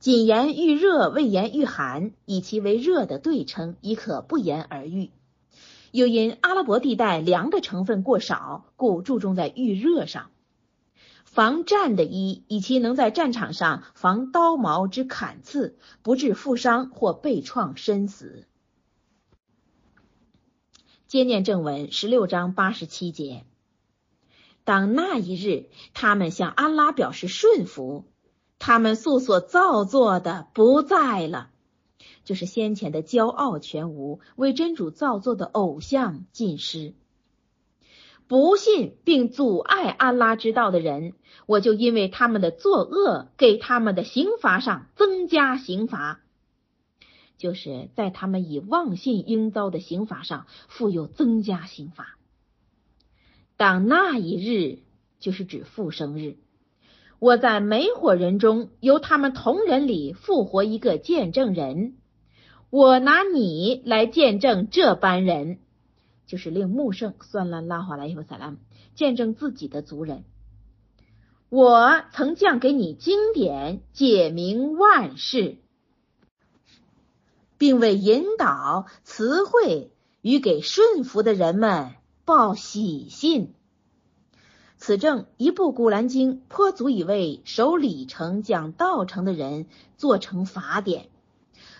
[0.00, 5.10] 仅言预热，未言遇寒，以其为热的对称，亦可不言而喻。
[5.92, 10.32] 又因阿拉伯地带凉的成分过少，故注重在预热上。
[11.34, 18.46] 防战的衣，以其能在战场上防刀矛之砍刺，不致负伤或被创身死。
[21.08, 23.44] 接念正文十六章八十七节。
[24.62, 28.04] 当那一日，他们向安拉表示顺服。
[28.60, 31.50] 他们素所造作的不在了，
[32.24, 36.94] 就是先前的骄傲全无，为真主造作的偶像尽失。
[38.26, 41.12] 不信并阻碍安拉之道的人，
[41.46, 46.20] 我就因为他们的作恶，给他们的刑罚上增加刑罚，
[47.36, 52.18] 就是在他们以妄信应遭的刑罚上复有增加刑罚。
[53.56, 54.78] 当那一日，
[55.20, 56.36] 就是指复生日。
[57.20, 61.94] 我在每伙人中，由他们同人里复活一个见证人。
[62.70, 65.60] 我拿你来见证这般人，
[66.26, 68.56] 就是令穆圣算了拉华莱伊和萨拉姆
[68.94, 70.24] 见证自己的族人。
[71.48, 75.58] 我曾降给你经典，解明万事，
[77.58, 81.92] 并为引导词汇与给顺服的人们
[82.24, 83.54] 报喜信。
[84.76, 89.66] 此证一部古兰经颇足以为守礼程、讲道程的人
[89.96, 91.08] 做成法典。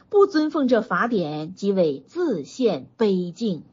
[0.08, 3.64] 不尊奉这法典，即为自陷悲境。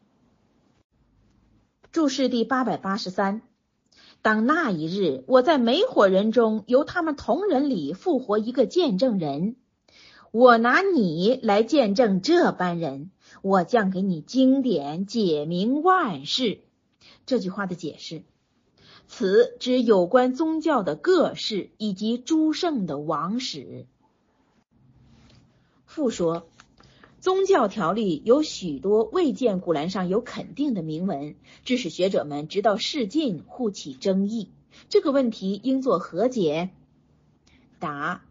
[1.92, 3.42] 注释第八百八十三：
[4.22, 9.58] 当那一日，我在每伙人中由他们同人里复活一个见证人，
[10.32, 13.12] 我拿你来见证这般人，
[13.42, 16.62] 我将给你经典解明万事。
[17.26, 18.24] 这句话的解释，
[19.10, 23.86] 此指有关宗教的各事以及诸圣的王史。
[25.86, 26.48] 复说，
[27.22, 34.50] 宗教条例有许多未见古兰上有肯定的铭文，致使学者们直到世尽互起争议。
[34.90, 36.72] 这个问题应作何解？
[37.78, 38.24] 答。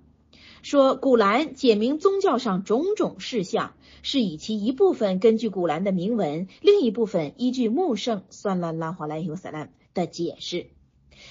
[0.62, 10.66] 说古兰解明宗教上种种事项，是以其一部分根据古兰的铭文，另一部分依据穆圣算拉拉华莱尤萨兰的解释。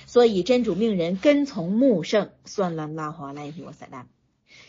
[0.05, 4.07] 所以真主命人跟从穆圣算拉拉华莱尤萨兰。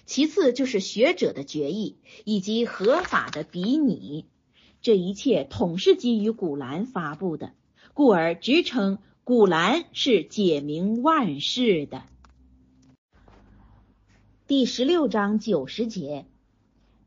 [0.07, 4.27] 其次就是学者的决议以及合法的比拟，
[4.81, 7.53] 这一切统是基于古兰发布的，
[7.95, 12.03] 故而直称古兰是解明万事的。
[14.47, 16.27] 第十六章九十节，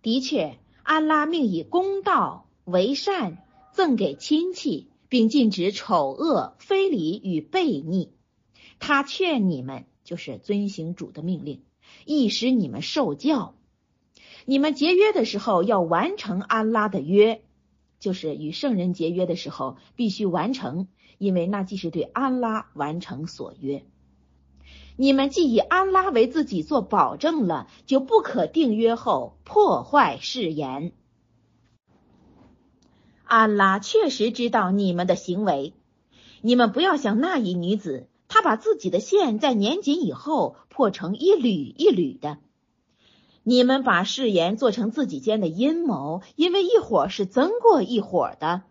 [0.02, 8.14] 的确，安拉命以公道为善赠给亲戚，并禁止丑恶、非礼与悖逆。
[8.80, 11.64] 他劝你们，就是遵行主的命令，
[12.06, 13.56] 亦使你们受教。
[14.46, 17.42] 你们节约的时候要完成安拉的约，
[18.00, 20.88] 就是与圣人节约的时候必须完成，
[21.18, 23.86] 因为那既是对安拉完成所约。
[24.96, 30.92] 你们既以安拉为自己做保证了，就不可订约后破坏誓言。
[33.24, 35.74] 安拉确实知道你们的行为，
[36.42, 42.40] 你们不要像那一女子，他把自己的线在年紧以后破成一缕一缕的。
[43.44, 48.64] 你们把誓言做成自己间的阴谋，因为一伙是增过一伙的，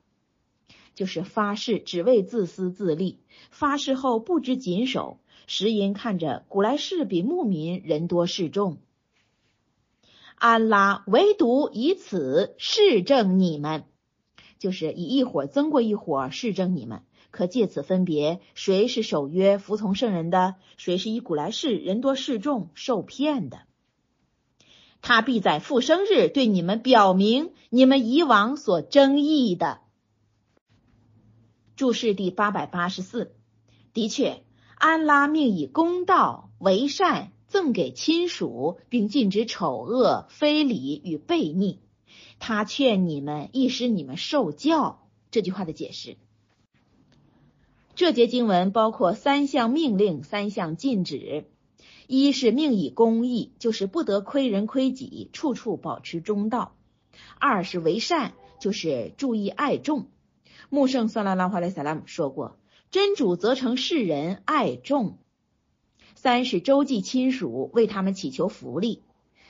[0.97, 3.21] 就是发誓只为自私自利，
[3.53, 5.21] 发誓后不知谨守。
[5.47, 8.79] 石因看着古来世比牧民人多势众，
[10.35, 13.85] 安拉唯独以此示证你们，
[14.59, 17.03] 就是以一伙增过一伙示证你们，
[17.33, 23.63] 可借此分别谁是守约服从圣人的，谁是以古来世人多势众受骗的。
[25.01, 29.81] 他必在复生日对你们表明你们以往所争议的。
[31.75, 33.35] 注释第八百八十四，
[33.93, 34.45] 的确。
[34.77, 41.79] 安拉命以公道为善赠给亲属，并禁止丑恶、非礼与悖逆。
[42.41, 45.09] 他劝你们，亦使你们受教。
[45.31, 46.17] 这句话的解释：
[47.95, 51.45] 这节经文包括三项命令、三项禁止。
[52.07, 56.73] 一是命以公义，就是不得亏人亏己，处处保持中道；
[57.39, 60.07] 二是为善，就是注意爱众。
[60.69, 62.57] 穆圣算拉拉华莱萨拉姆说过。
[62.91, 65.17] 真主则成世人爱众，
[66.15, 69.01] 三是周济亲属，为他们祈求福利；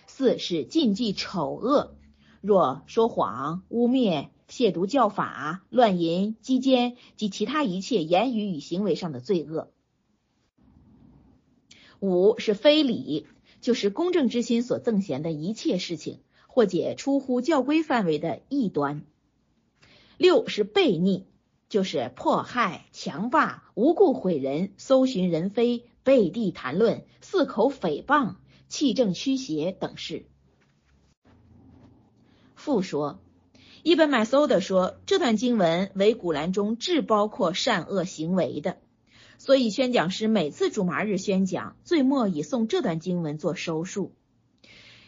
[0.06, 1.96] 四是禁忌丑恶，
[2.40, 9.68] 若说谎、污蔑、亵渎教法、乱淫、击奸及其他一切言语与行为上的罪恶；
[12.00, 13.26] 五是非礼，
[13.62, 19.06] 就是公正之心所赠贤的一切事情，或解出乎教规范围的异端；
[20.18, 21.24] 六是悖逆。
[21.70, 28.34] 就是迫害、强霸、无故毁人、搜寻人非、背地谈论、四口诽谤、
[28.68, 30.26] 弃正驱邪等事。
[32.54, 33.22] 复说，
[33.84, 38.76] 一本买搜的说，这段经文为古兰中只包括善恶行为的，
[39.38, 44.12] 所以宣讲师每次主麻日宣讲，最末以诵这段经文做收束。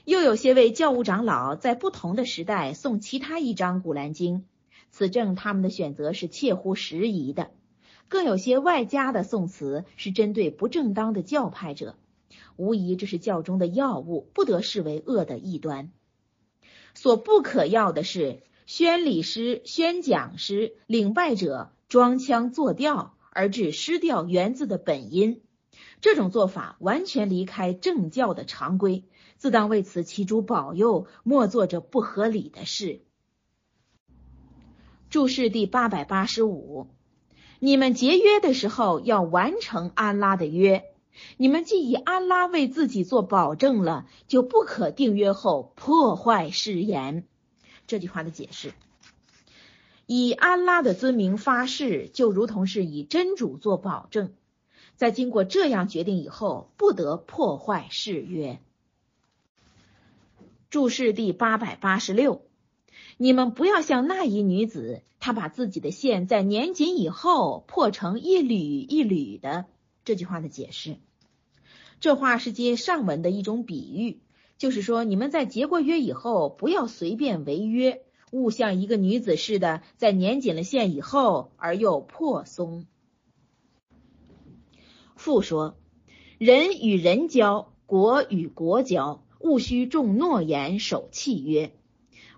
[0.04, 4.44] 又有些位教务长老在不同的时代诵其他一章古兰经。
[4.90, 7.52] 此证他们的选择是切乎时宜的，
[8.08, 11.94] 更有些外加的宋词是针对不正当的教派者，
[12.56, 15.92] 无疑这是教中的要务，不得视为恶的异端。
[16.96, 25.42] 所不可要的是宣礼师、宣讲师、领拜者装腔作调，而致失掉原字的本音。
[26.00, 29.04] 这种做法完全离开正教的常规，
[29.36, 33.02] 自当为此祈主保佑，莫做着不合理的事。
[35.10, 36.88] 注释第八百八十五：
[37.58, 40.84] 你们结约的时候要完成安拉的约。
[41.36, 47.26] 你们既以安拉为自己做保证了，就不可订约后破坏誓言。
[47.86, 48.72] 这句话的解释：
[50.06, 54.32] 以安拉的尊名发誓，就如同是以真主做保证。
[54.96, 58.60] 在经过这样决定以后，不得破坏誓约。
[60.70, 62.42] 注释第八百八十六。
[63.16, 69.66] 你们不要像那一女子，她把自己的线在年仅以后破成一缕一缕的。
[70.04, 70.96] 这句话的解释，
[72.00, 74.20] 这话是接上文的一种比喻，
[74.56, 82.86] 就是说，你们在结过约以后，不要随便违约，勿像一个女子似的，在年紧了限以后而又破松。
[85.16, 85.76] 父说：
[86.38, 91.72] 人与人交，国与国交，务须重诺言，守契约。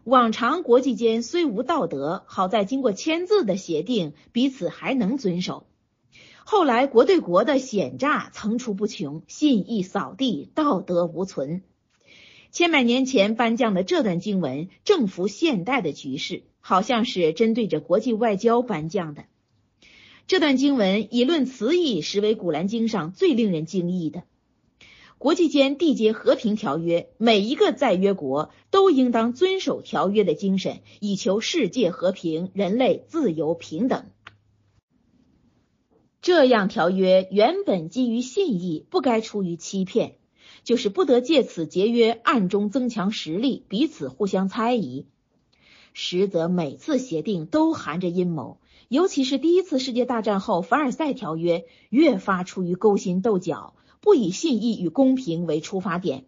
[0.05, 5.67] 往常国际间虽无道德，好在经过签字的协定，彼此还能遵守。
[6.45, 11.63] 后来国对国的险诈层出不穷，信义扫地，道德无存。
[12.57, 19.27] 千百年前颁降的这段经文，正符现代的局势，好像是针对着国际外交颁降的。
[20.27, 24.23] 这段经文以论词义，实为《古兰经》上最令人惊异的。
[25.19, 34.07] 国际间缔结和平条约，每一个在约国都应当遵守条约的精神，以求世界和平、人类自由平等。
[36.23, 40.17] 这样条约原本基于信义，不该出于欺骗，
[40.67, 45.07] 就是不得借此节约，暗中增强实力，彼此互相猜疑。
[45.95, 48.59] 实则每次协定都含着阴谋，
[48.89, 53.75] 尤其是第一次世界大战后凡尔赛条约，越发出于勾心斗角。
[54.01, 56.25] 不以信义与公平为出发点，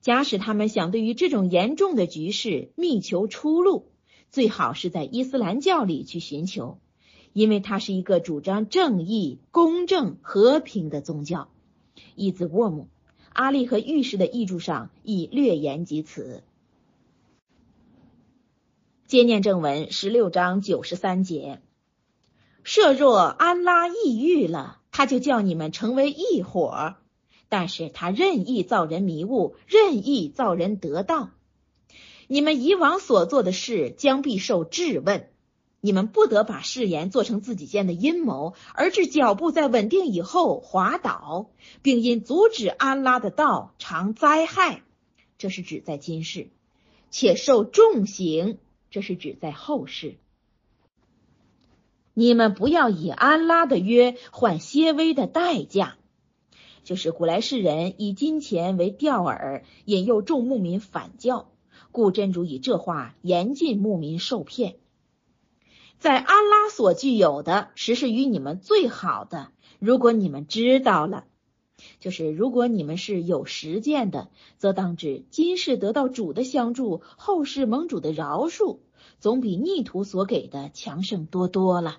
[0.00, 3.86] 假使他们想对于这种严重的局势觅求出路，
[4.30, 6.78] 最好是在伊斯兰教里去寻求，
[7.32, 11.48] 因为它是一个主张正义、公正、和平的宗教。
[12.16, 12.88] 伊兹沃姆，
[13.34, 16.42] 阿利和御史的译注上亦略言及此。
[19.06, 21.60] 接念正文十六章九十三节：
[22.62, 24.80] 设若安拉抑郁了。
[24.96, 26.94] 他就叫你们成为一伙，
[27.48, 31.30] 但是他任意造人迷雾，任意造人得道。
[32.28, 35.28] 你们以往所做的事将必受质问，
[35.84, 41.50] 你们不得把誓言做成自己间的阴谋，而致脚步在稳定以后滑倒，
[41.82, 44.82] 并因阻止安拉的道尝灾害，
[45.36, 46.48] 这是指在今世，
[47.10, 48.56] 且受重刑，
[48.90, 50.16] 这是指在后世。
[52.14, 55.98] 你们不要以安拉的约换些微的代价，
[56.82, 61.52] 就是古来世人以金钱为钓饵，引诱众牧民反教，
[61.92, 64.76] 故真主以这话严禁牧民受骗。
[66.04, 69.48] 在安拉所具有的，实是与你们最好的。
[69.78, 71.24] 如果你们知道了，
[71.98, 74.28] 就是如果你们是有实践的，
[74.58, 78.80] 则当知今世得到主的相助，后世蒙主的饶恕，
[79.18, 81.96] 总比逆徒所给的强盛多多了。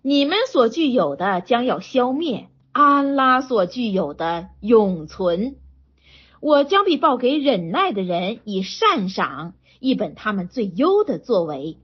[0.00, 5.56] 你们所具有的将要消灭，安拉所具有的永存。
[6.38, 11.78] 我将必报给忍耐的人以善赏，一本他们最优的作为。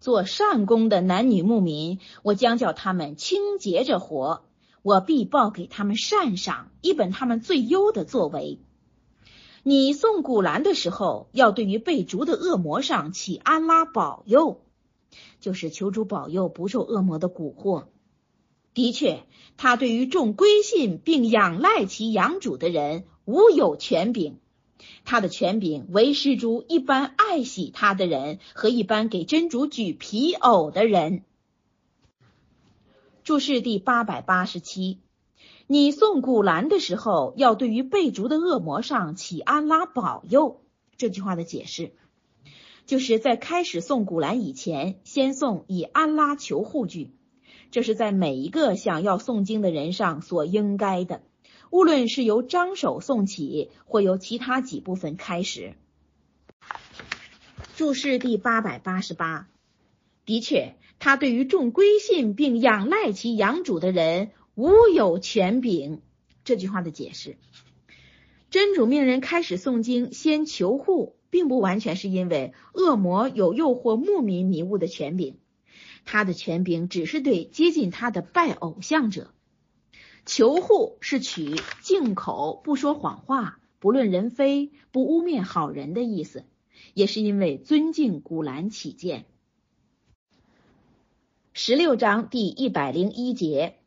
[0.00, 4.44] 做善功的男女牧民，我将叫他们清洁着活，
[4.82, 8.60] 我必报给他们善赏，一本他们最优的作为。
[9.64, 14.60] 你送古兰的时候，要对于被逐的恶魔上起安拉保佑。
[15.40, 17.86] 就是求主保佑不受恶魔的蛊惑。
[18.74, 19.24] 的确，
[19.56, 24.38] 他对于众归信并仰赖其养主的人无有权柄。
[25.04, 31.22] 他的权柄为施主一般爱惜他的人和一般给真主举皮偶的人。
[33.24, 34.98] 注释第八百八十七：
[35.66, 40.60] 你送古兰的时候，要对于被逐的恶魔上起安拉保佑。
[40.96, 41.92] 这句话的解释。
[42.86, 47.10] 就是在开始诵古兰以前，先诵以安拉求护句，
[47.70, 51.20] 这是在每一个想要诵经的人上所应该的。
[51.70, 55.74] 无论是由张首诵起，或由其他几部分开始。
[57.76, 59.48] 注释第八百八十八，
[60.24, 66.00] 的确，他对于众归信并仰赖其养主的人无有权柄。
[66.44, 67.36] 这句话的解释，
[68.50, 71.14] 真主命人开始诵经，先求护。
[71.30, 75.36] 并不完全是因为恶魔有诱惑牧民迷雾的权柄，
[76.06, 79.30] 他的权柄只是对接近他的拜偶像者。
[80.28, 86.44] 求护是取净口，不说谎话，不论人非，不污蔑好人的意思，
[86.92, 89.24] 也是因为尊敬古兰起见。
[91.54, 93.78] 十六章第一百零一节，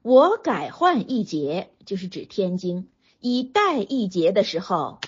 [0.00, 2.88] 我改换一节，就是指天经，
[3.20, 4.98] 以代一节的时候。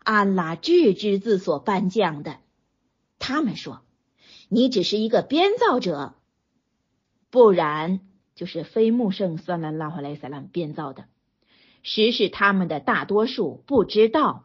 [0.00, 2.38] 安拉智之自所颁降的，
[3.18, 3.82] 他们说
[4.48, 6.14] 你只是一个编造者，
[7.28, 8.00] 不然
[8.36, 11.06] 就是非穆圣算兰拉华莱萨兰编造的。
[11.82, 14.44] 实是他们的大多数不知道。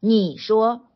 [0.00, 0.86] 你说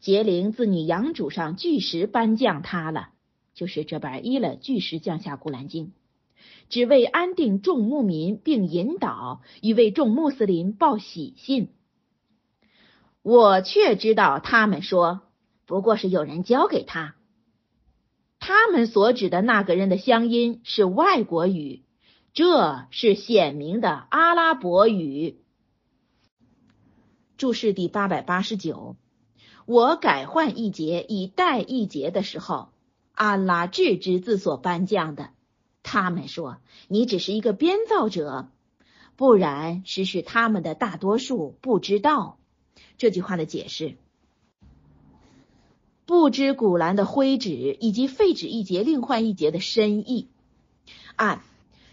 [0.00, 3.10] 杰灵自你养主上巨石颁降他了，
[3.54, 5.92] 就是这本伊了巨石降下古兰经。
[6.68, 11.70] 只为安定众牧民，并引导与为众穆斯林报喜信。
[13.22, 15.22] 我却知道他们说，
[15.64, 17.16] 不过是有人交给他。
[18.38, 21.82] 他们所指的那个人的乡音是外国语，
[22.32, 25.40] 这是显明的阿拉伯语。
[27.36, 28.96] 注释第八百八十九。
[29.66, 32.68] 我改换一节以代一节的时候，
[33.12, 35.30] 安拉置之自所颁降的。
[35.82, 36.58] 他们说
[36.88, 38.48] 你只是一个编造者，
[39.16, 42.38] 不然实是他们的大多数不知道。
[42.96, 43.96] 这句话的解释，
[46.06, 50.28] 不知古兰的灰纸以及废纸一节另换一节的深意。
[51.16, 51.42] 按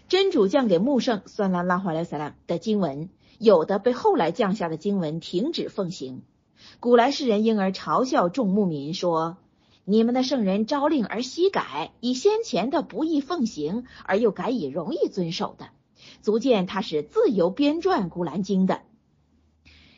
[0.08, 3.08] 真主降给穆圣算拉拉华莱萨拉的经文，
[3.38, 6.22] 有的被后来降下的经文停止奉行。
[6.78, 9.36] 古来世人因而嘲笑众牧民说
[9.84, 15.70] ：“你们的圣人朝令而夕改，以先前的不易奉行，而又改以容易遵守的，
[16.20, 18.82] 足见他是自由编撰古兰经的。”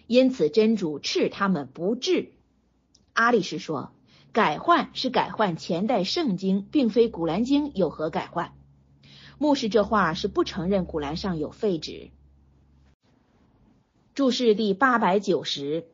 [0.09, 2.33] 因此，真主斥他们不治。
[3.12, 3.93] 阿里士说
[4.37, 8.53] ：“改换是改换前代圣经，并非古兰经有何改换。”
[9.41, 12.11] 牧师这话是不承认古兰上有废纸。
[14.12, 15.87] 注释第八百九十，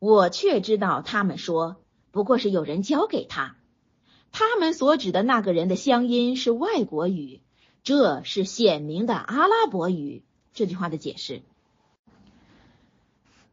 [0.00, 1.76] 我却知道他们说，
[2.10, 3.54] 不过是有人教给他。
[4.32, 7.42] 他们所指的那个人的乡音是外国语，
[7.84, 10.24] 这是显明的阿拉伯语。
[10.52, 11.42] 这句话的解释。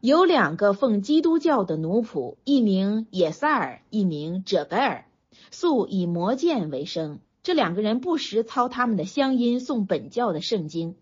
[0.05, 5.05] 有两个奉基督教的奴仆，一名也萨尔，一名哲贝尔，
[5.49, 7.17] 素以魔剑为生。
[7.41, 10.95] 这两个人不时操他们的乡音诵本教的圣经。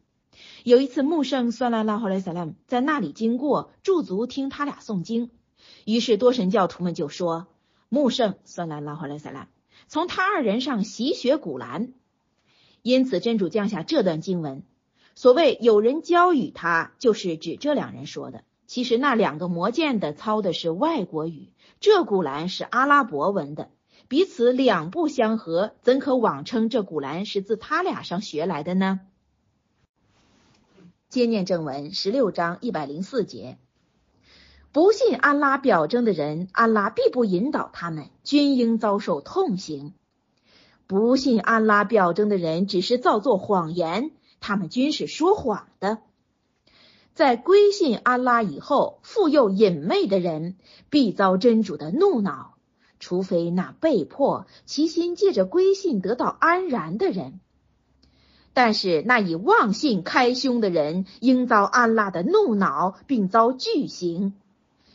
[0.63, 5.31] 有一次，穆圣算拉拉后莱萨拉在那里经过，驻足听他俩诵经。
[5.83, 7.47] 于是多神教徒们就说
[7.89, 9.49] ：“穆圣算拉拉后莱萨拉
[9.89, 11.91] 从他二人上习学古兰。”
[12.81, 14.63] 因此，真主降下这段经文。
[15.13, 18.45] 所谓有人教与他，就是指这两人说的。
[18.73, 23.69] 其实那两个魔剑的操的是外国语，这古兰是阿拉伯文的，
[24.07, 29.01] 彼此两不相合，怎可妄称这古兰是自他俩上学来的呢？
[31.07, 33.59] 接念正文十六章一百零四节，
[34.71, 39.93] 不信安拉表征的人，安拉必不引导他们，均应遭受痛刑；
[40.87, 44.09] 不信安拉表征的人，只是造作谎言，
[44.39, 45.99] 他们均是说谎的。
[47.13, 50.55] 在归信安拉以后，复又隐昧的人，
[50.89, 52.55] 必遭真主的怒恼，
[52.99, 57.39] 除非那被迫其心借着归信得到安然的人。
[58.55, 64.33] 但是那以妄信开胸的人，应遭安拉的怒恼，并遭巨刑。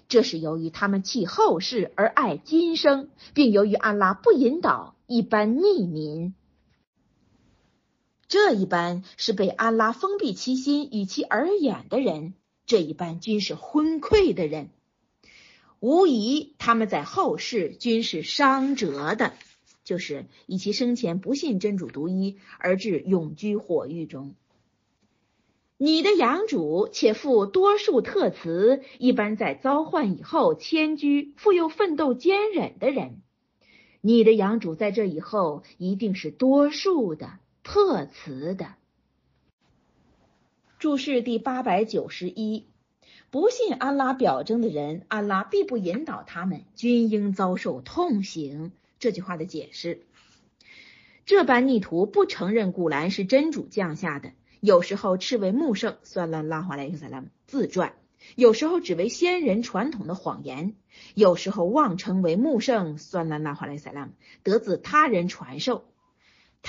[0.09, 6.35] 这是由于他们弃后世而爱今生，并由于安拉不引导一般逆民。
[8.29, 12.35] 这一般是被安拉封闭其心与其耳眼的人，
[12.67, 14.69] 这一般均是昏聩的人，
[15.81, 19.33] 无疑他们在后世均是伤折的，
[19.83, 24.35] 就是以其生前不信真主独一而致永居火狱中。
[25.79, 33.23] 你的养主且负多数特词，一般在遭患以后迁居，复又奋斗坚忍的人，
[34.03, 37.39] 你的养主在这以后一定是多数的。
[37.71, 38.77] 特词的。
[40.79, 42.65] 注释第八百九十一，
[43.29, 48.73] 不信安拉表征的人，安拉必不引导他们，均应遭受痛刑。
[48.99, 50.07] 这句话的解释：
[51.27, 57.93] 这般逆徒不承认古兰是真主降下的，有时候斥为穆圣算了拉华莱克萨拉姆自传，
[58.35, 60.75] 有时候只为先人传统的谎言，
[61.13, 64.13] 有时候妄称为穆圣算了拉华莱克萨拉姆
[64.43, 65.85] 得自他人传授。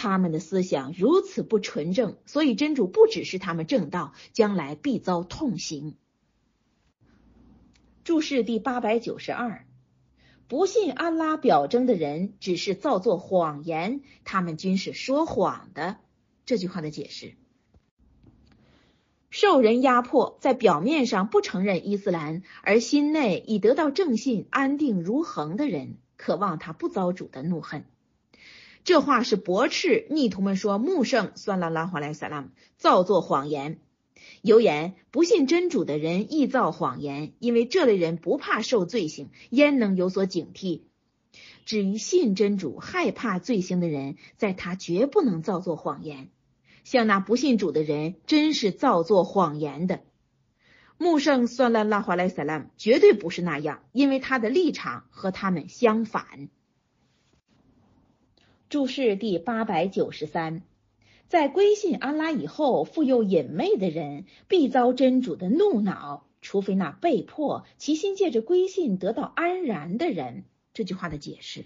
[0.02, 5.97] 他们的思想如此不纯正，所以真主不指示他们正道，将来必遭痛刑。
[8.06, 9.66] 注释第八百九十二：
[10.47, 15.97] 不信安拉表征的人，只是造作谎言，他们均是说谎的。
[16.45, 17.34] 这句话的解释：
[19.30, 27.84] 受人压迫，在表面上不承认伊斯兰，而心内已得到正信、安定如恒的人，渴望他不遭主的怒恨。
[28.90, 33.78] 这话是驳斥逆徒们说穆圣算拉拉华莱萨拉姆造作谎言，
[34.42, 40.82] 有言不信真主的人易造谎言，因为这类人不怕受罪行，焉能有所警惕？
[41.66, 46.32] 至于信真主、害怕罪行的人，在他绝不能造作谎言。
[46.84, 50.02] 像那不信主的人，真是造作谎言的。
[50.98, 56.50] 穆圣算拉拉华莱萨拉姆绝对不是那样，因为他的立场和他们相反。
[58.70, 60.62] 注释第八百九十三，
[61.28, 70.44] 在归信安拉以后，复又隐昧的人，必遭真主的怒恼，除非那被迫其心借着归信得到安然的人。
[70.72, 71.66] 这句话的解释，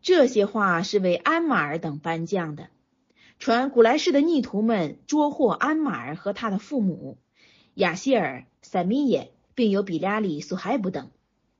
[0.00, 2.70] 这些话是为安马尔等颁降的。
[3.38, 7.18] 传古来世的逆徒们捉获安马尔和他的父母
[7.74, 11.10] 雅希尔、塞米耶，并有比拉里、苏海布等，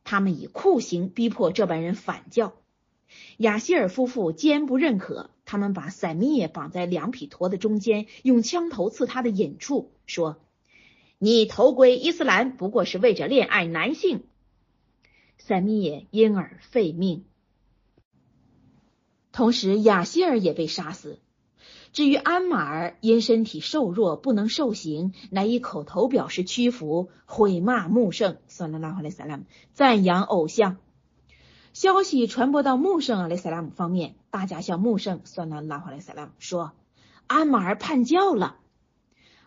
[0.02, 2.54] 他们以酷刑逼迫这般人反教。
[3.36, 5.30] 雅希尔夫妇坚不认可。
[5.46, 10.40] 他们把塞米耶绑在两匹驼的中间，用枪头刺他的隐处，说
[11.18, 14.24] ：“你投归伊斯兰不过是为着恋爱男性。”
[15.36, 17.26] 塞米耶因而废命。
[19.32, 21.18] 同时，雅希尔也被杀死。
[21.92, 29.44] 至于安马尔，因身体瘦弱不能受刑，乃以口头表示屈服，毁骂穆圣，算了拉回来萨拉姆，
[29.74, 30.78] 赞扬偶像。
[31.74, 36.70] 消息传播到穆圣阿里萨拉姆方面，大家向穆圣算拉拉华莱萨拉姆说
[37.26, 38.58] ：“安马尔叛教了。”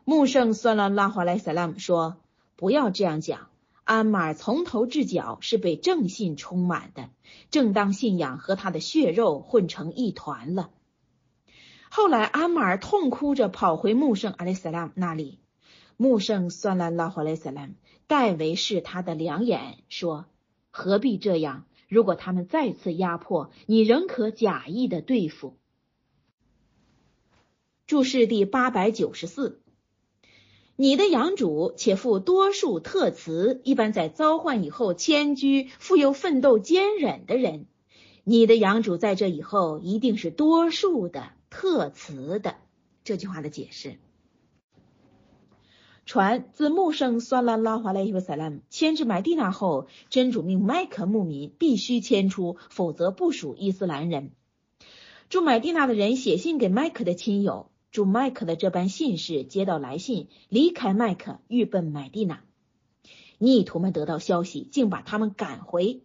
[0.03, 2.17] 穆圣算拉拉华莱萨拉姆说
[2.57, 3.47] ：“不要这样讲，
[3.85, 7.09] 安马尔从头至脚是被正信充满的，
[7.49, 10.69] 正当信仰和他的血肉混成一团了。”
[11.89, 15.39] 后来安马尔痛哭着跑回穆圣阿里萨拉姆那里，
[15.95, 17.73] 穆圣算拉拉华莱萨拉姆
[18.05, 20.25] 代为是他的两眼，说
[20.71, 25.55] ：“何必这样？”如果他们再次压迫你，仍可假意的对付。
[27.85, 29.61] 注释第八百九十四，
[30.75, 37.65] 你的养主且负多数特词，一般在遭患以后迁居，富有奋斗坚忍的人。
[38.25, 42.57] 你的养主在这以后一定是多数的特词的。
[43.05, 43.97] 这句话的解释。
[46.07, 54.31] 传自穆圣算拉拉华莱伊萨拉姆迁至买地那后，真主命麦克牧民必须迁出，否则不属伊斯兰人。
[55.27, 62.39] 住买地那的人写信给麦克的亲友，住麦克的这般信士接到来信，离开麦克，欲奔买地那。
[63.37, 66.03] 逆徒们得到消息，竟把他们赶回。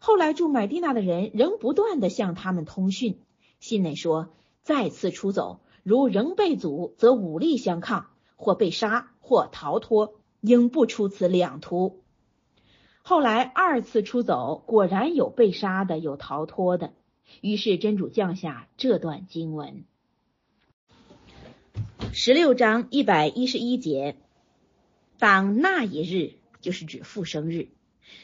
[0.00, 3.18] 后来住买地那的人仍不断的向他们通讯，
[3.58, 8.08] 信内说再次出走，如仍被阻，则武力相抗。
[8.40, 12.00] 或被杀，或逃脱，应不出此两途。
[13.02, 16.94] 后来二次出走，果然有被杀的，有逃脱的。
[17.42, 19.84] 于是真主降下这段经文：
[22.12, 24.16] 十六章一百一十一节，
[25.18, 26.32] 当那一日，
[26.62, 27.68] 就是指复生日，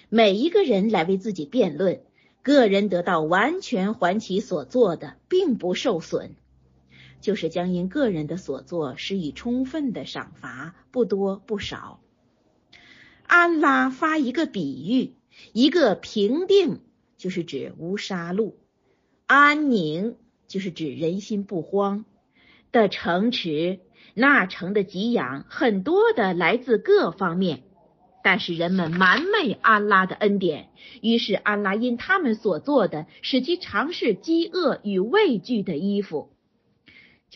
[0.09, 2.01] 每一个人来为自己辩论，
[2.43, 6.37] 个人得到完全还其所做的，并不受损。
[7.21, 12.01] 就是将因个人的所作施以充分的赏罚，不多不少。
[13.27, 15.15] 安拉发一个比喻，
[15.53, 16.81] 一个平定，
[17.17, 18.55] 就是指无杀戮；
[19.27, 22.05] 安宁，就是指人心不慌
[22.71, 23.81] 的城池。
[24.15, 27.65] 那城的给养很多的来自各方面，
[28.23, 30.71] 但是人们瞒昧安拉的恩典，
[31.03, 36.31] 于是安拉因他们所做的，使其尝试饥饿与畏惧的衣服。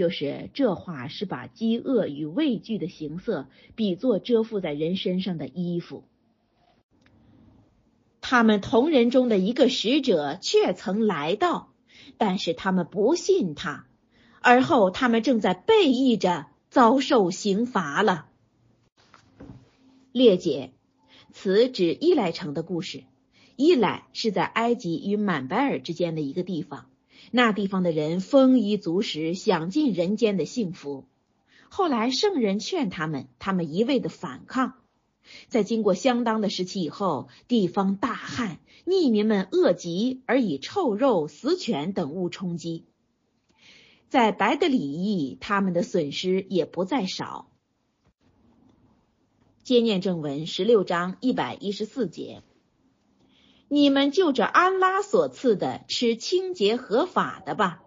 [0.00, 6.04] 就是这话是把饥饿与畏惧的形色比作遮覆在人身上的衣服。
[8.22, 11.68] 他们同人中的一个使者却曾来到，
[12.16, 13.84] 但是他们不信他，
[14.40, 18.24] 而后他们正在背义着遭受刑罚了。
[20.12, 20.72] 列解，
[21.30, 23.04] 此指伊莱城的故事。
[23.56, 26.89] 伊莱是在埃及与满白尔之间的一个地方。
[27.30, 31.04] 那地方的人丰衣足食，享尽人间的幸福。
[31.68, 34.74] 后来圣人劝他们，他们一味的反抗。
[35.46, 42.84] 在经过相当的时期以后，地方大旱，逆民们饿极，而以臭肉、死犬等物充饥。
[44.08, 47.48] 在白的里义，他们的损失也不在少。
[49.62, 52.42] 接念正文十六章一百一十四节。
[53.72, 57.80] 你们就着安拉所赐的吃清洁合法的吧，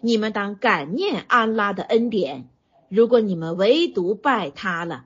[0.00, 2.48] 你们当感念安拉的恩典。
[2.88, 5.04] 如果你们唯独拜他了，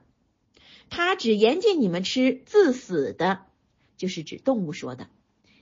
[0.89, 3.41] 他只严禁你们吃自死的，
[3.97, 5.09] 就是指动物说的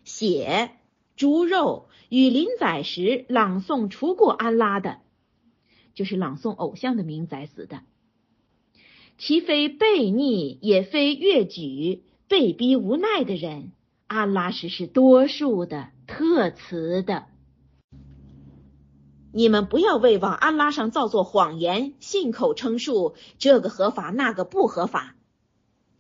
[0.05, 0.73] 血、
[1.17, 4.99] 猪肉与临宰时朗诵除过安拉的，
[5.95, 7.81] 就是朗诵偶像的名宰死的，
[9.17, 13.73] 其非悖逆，也非越举，被逼无奈的人。
[14.09, 17.27] 安拉什是多数的特词的，
[19.33, 25.15] 你们不要为往安拉上造作谎言，信口称述这个合法那个不合法。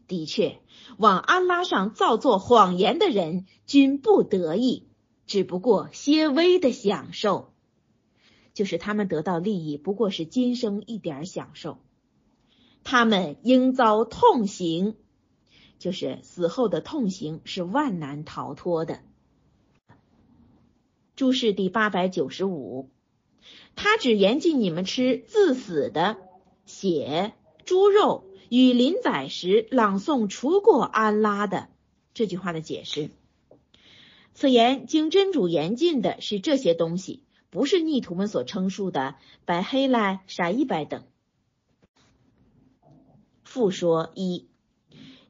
[0.06, 0.58] 的确，
[0.96, 4.88] 往安拉上造作谎言的人均不得意，
[5.26, 7.52] 只不过些微的享受。
[8.54, 11.76] 就是他们得到利益不过是今生一点享受，
[12.84, 14.96] 他们应遭痛刑，
[15.78, 19.00] 就是死后的痛刑是万难逃脱的。
[21.16, 22.90] 注释第八百九十五，
[23.76, 26.16] 他只严禁你们吃自死的
[26.66, 27.32] 血、
[27.64, 31.68] 猪肉与临宰时朗诵除过安拉的
[32.14, 33.10] 这句话的解释。
[34.34, 37.24] 此言经真主严禁的是这些东西。
[37.50, 39.14] 不是逆徒们所称述的
[39.46, 41.04] 白黑赖、沙伊白等。
[43.42, 44.46] 复说一，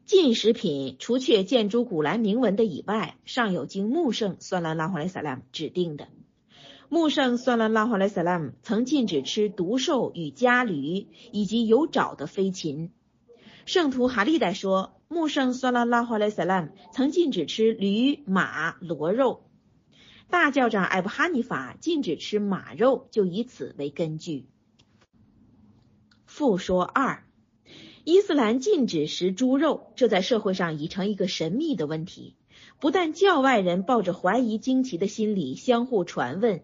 [0.08, 6.08] 禁食品除却建筑古兰铭文的以外，尚有经穆圣算拉拉华莱萨拉姆指定的。
[6.88, 12.90] 穆圣算拉拉华莱萨拉姆曾禁止吃毒兽与家驴，以及有爪的飞禽。
[13.66, 19.44] 圣徒哈利代说，穆圣算拉拉华莱萨拉姆曾禁止吃驴、马、骡肉。
[20.30, 24.46] 大教长艾布哈尼法禁止吃马肉，就以此为根据。
[26.24, 27.26] 复说二，
[28.08, 32.36] 伊斯兰禁止食猪肉，这在社会上已成一个神秘的问题。
[32.80, 36.62] 不但教外人抱着怀疑惊奇的心理相互传问，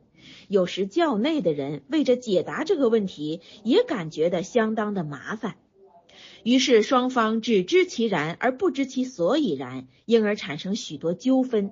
[0.48, 5.56] 有时教内的人为着解答这个问题，也感觉的相当的麻烦。
[6.44, 11.70] 于是双方只知其然而不知其所以然，因而产生许多纠纷。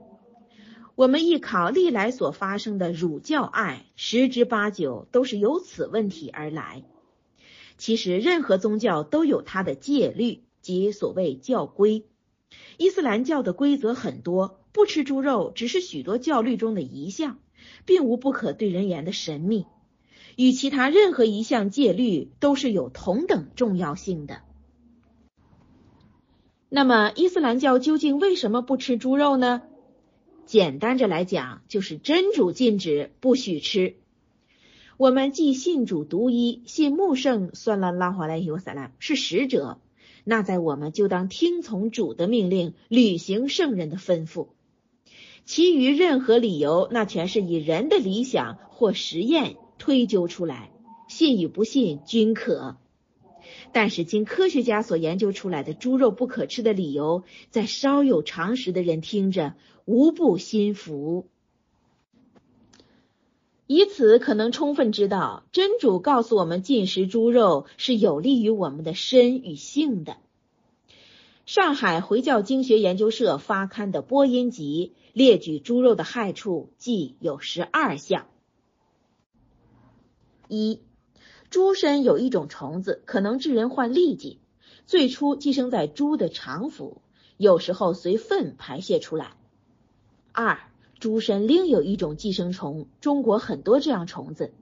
[0.97, 6.83] 我们一考历来所发生的儒教爱，十之八九都是由此问题而来。
[7.83, 12.05] 其实，任何宗教都有它的戒律，及所谓教规。
[12.77, 17.41] 伊斯兰教的规则很多，不吃猪肉只是许多教律中的一项，
[17.85, 19.67] 并无不可对人言的神秘，
[20.37, 24.43] 与其他任何一项戒律都是有同等重要性的。
[26.69, 29.61] 那么，伊斯兰教究竟为什么不吃猪肉呢？
[30.47, 33.97] 简单着来讲，就是真主禁止，不许吃。
[35.03, 39.81] 我们既信主独一，信穆圣算了拉华莱尤萨拉是使者，
[40.23, 44.51] 那在我们就当听从主的命令，履行圣人的吩咐。
[45.45, 50.71] 其余任何理由，那全是以人的理想或实验推究出来，
[51.09, 52.77] 信与不信均可。
[53.73, 59.55] 但是经科学家所研究出来的猪肉不可吃的理由，在稍有常识的人听着。
[59.85, 61.27] 无不心服，
[63.73, 70.19] 以此可能充分知道，真主告诉我们进食猪肉是有利于我们的身与性的。
[71.47, 78.27] 上海回教经学研究社发刊的播音集列举猪肉的害处，计有十二项。
[80.49, 80.83] 一，
[81.49, 84.39] 猪身有一种虫子，可能致人患痢疾，
[84.85, 86.99] 最初寄生在猪的肠腑，
[87.39, 89.33] 有时候随粪排泄出来。
[90.31, 90.61] 二，
[91.03, 94.53] 猪身另有一种寄生虫，中国很多这样虫子。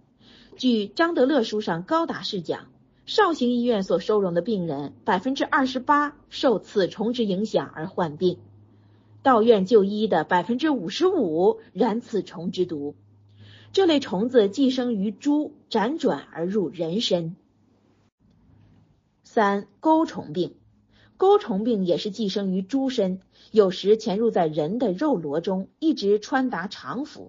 [0.57, 2.69] 据张德乐书上高达士讲，
[3.05, 8.39] 绍兴医院所收容的病人，百分之二十八受此虫之影响而患病。
[9.23, 12.95] 到院就医的百分之五十五染此虫之毒。
[13.75, 17.37] 这类虫子寄生于猪，辗转而入人身。
[19.25, 20.55] 三，钩虫病，
[21.21, 23.21] 钩虫病也是寄生于猪身。
[23.51, 27.29] 有时潜入在人的肉螺中，一直穿达肠腑，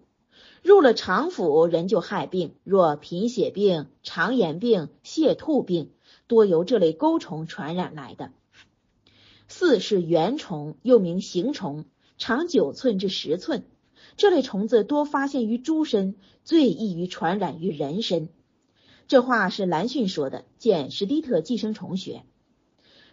[0.64, 2.54] 入了肠腑，人就害病。
[2.64, 5.92] 若贫血病、肠炎病、泻吐病，
[6.28, 8.32] 多由这类钩虫传染来的。
[9.50, 11.84] 四是圆虫，又名形虫，
[12.18, 13.66] 长九寸至十寸。
[14.16, 18.30] 这类虫子多发现于猪身，最易于传染于人身。
[19.10, 22.24] 这话是兰逊说的，见史蒂特寄生虫学。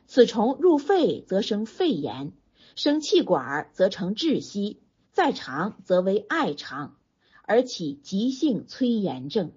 [0.08, 2.32] 此虫入肺则生肺炎。
[2.74, 4.80] 生气管则成窒息，
[5.12, 6.96] 在肠则为爱肠，
[7.42, 9.50] 而起急性催炎症。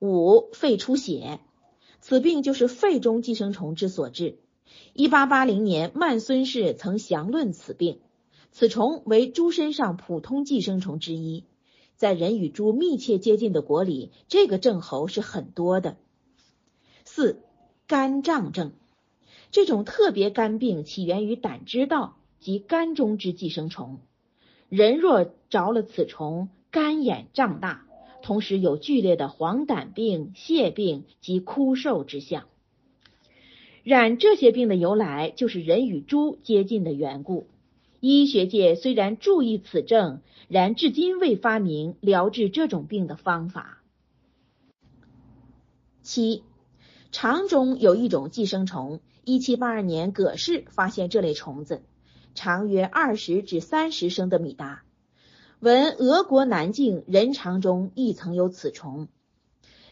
[0.00, 1.38] 五、肺出血，
[2.00, 4.40] 此病就是肺中寄生虫之所致。
[4.92, 8.00] 一八八零年，曼孙氏曾详论此病。
[8.50, 11.44] 此虫为猪身上普通寄生虫之一，
[11.94, 15.96] 在人与猪密切接近的国里，这个症候是很多的。
[17.04, 17.40] 四、
[17.92, 18.72] 肝胀症。
[19.50, 23.98] 这种特别肝病起源于胆汁道及肝中之寄生虫。
[24.70, 27.84] 人若着了此虫，肝眼胀大，
[28.22, 32.44] 同时有剧烈的黄疸病、泻病及枯瘦之象。
[33.82, 37.46] 染这些病的由来，就是人与猪接近的缘故。
[38.00, 43.82] 医学界虽然注意此症，然至今未发明疗治这种病的方法。
[46.00, 46.42] 七，
[47.12, 49.00] 肠中有一种寄生虫。
[49.22, 51.82] 一七八二年，葛氏发现这类虫子，
[52.34, 54.82] 长约二十至三十升的米达。
[55.60, 59.08] 闻俄国南境人肠中亦曾有此虫。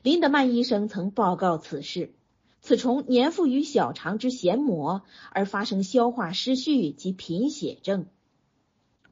[0.02, 2.14] 林德曼医生曾报告此事。
[2.62, 8.06] 此虫粘附于小肠之咸膜，而发生消化失序及贫血症。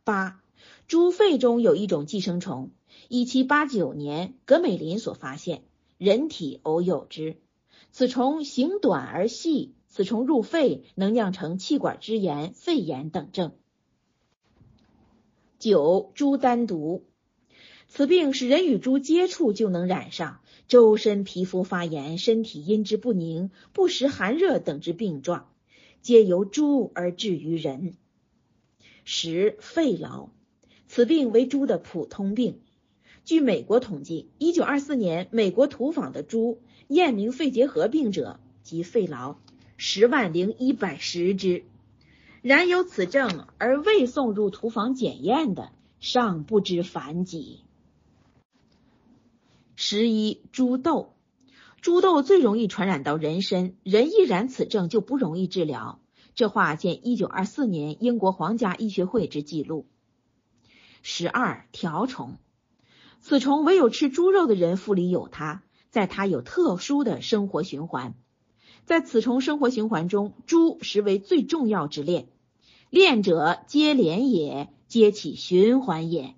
[0.03, 0.41] 八，
[0.87, 2.71] 猪肺中有一种寄生虫，
[3.09, 5.63] 一七八九年葛美林所发现，
[5.99, 7.37] 人体偶有之。
[7.91, 13.53] 此虫形短而细，此虫入肺能酿成气管支炎、肺炎等症。
[15.59, 17.05] 九猪丹毒，
[17.89, 25.51] 此病是人与猪接触就能染上，周身皮肤发炎，身体阴之不宁，不时寒热等之病状，
[26.01, 27.97] 皆由猪而至于人。
[29.05, 30.29] 十肺痨，
[30.87, 32.61] 此病为猪的普通病。
[33.25, 39.37] 据美国统计，一九二四年美国土访的猪验明肺结核病者及肺痨
[39.77, 41.65] 十万零一百十只。
[42.43, 47.61] 然有此症而未送入屠房检验的，尚不知凡几。
[49.75, 51.15] 十一猪痘，
[51.81, 56.01] 猪痘最容易传染到人身，人一染此症就不容易治疗。
[56.35, 59.87] 这话见一九二四年英国皇家医学会之记录。
[61.03, 62.39] 十二条虫，
[63.21, 65.63] 此虫唯有吃猪肉的人腹里有它，
[65.99, 68.15] 在它有特殊的生活循环。
[68.85, 72.29] 在此虫生活循环中，猪实为最重要之链。
[72.89, 76.37] 链者皆连也，皆起循环也。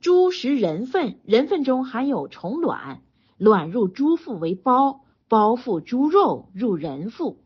[0.00, 3.02] 猪食人粪，人粪中含有虫卵，
[3.36, 7.42] 卵入猪腹为包，包覆猪肉入人腹，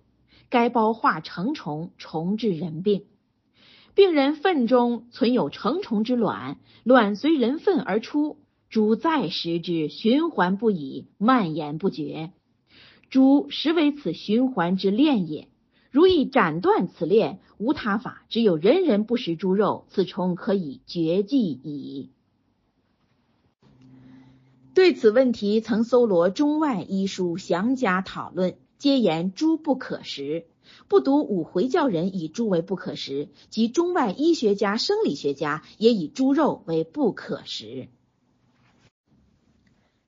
[0.49, 3.07] 该包化成虫，虫治人病。
[3.95, 8.39] 病人粪中存有成虫之卵，卵随人粪而出，
[8.73, 12.33] 猪再食之，循环不已，蔓延不绝。
[13.11, 15.49] 猪实为此循环之链也。
[15.91, 22.13] 如意斩断此链，无他法，只有人人不食猪肉，此虫可以绝迹矣。
[24.73, 30.47] 对此问题，曾搜罗中外医书，详加讨论，皆言猪不可食。
[30.89, 37.89] 不独五回教人以猪为不可食，即中外医学家、生理学家也以猪肉为不可食。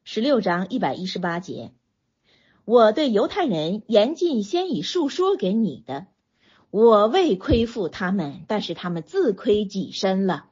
[0.06, 1.72] 十六章一百一十八节。
[2.66, 6.09] 我对犹太人严禁先以述说给你的，
[6.70, 10.51] 我未亏负他们，但是他们自亏己身了。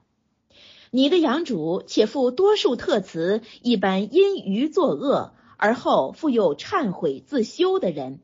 [0.91, 8.21] 你的养主且负多数特词，一般因愚作恶而后复又忏悔自修的人，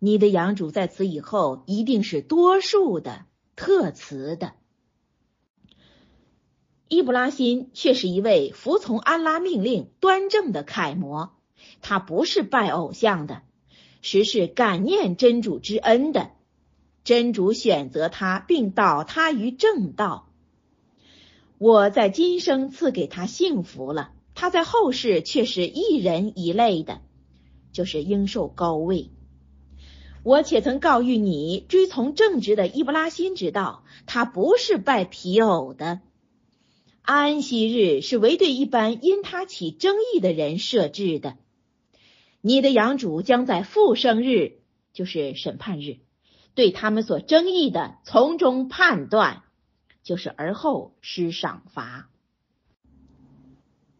[0.00, 3.24] 你的养主在此以后一定是多数的
[3.54, 4.54] 特词的。
[6.90, 11.30] 伊布拉辛却是一位服从安拉命令、端正的楷模。
[11.82, 13.42] 他不是拜偶像的，
[14.02, 16.32] 实是感念真主之恩的。
[17.04, 20.26] 真主选择他，并导他于正道。
[21.58, 27.02] 我在今生赐给他幸福了，他在后世却是一人一类的，
[27.70, 29.10] 就是应受高位。
[30.24, 36.00] 我且曾告谕你，追从正直的伊布拉辛之道，他不是拜皮偶的。
[37.12, 41.36] 安息日是为对一般因他起争议的人设置的。
[42.40, 44.60] 你的养主将在复生日，
[44.92, 45.96] 就是审判日，
[46.54, 49.42] 对他们所争议的从中判断，
[50.04, 52.08] 就是而后施赏罚。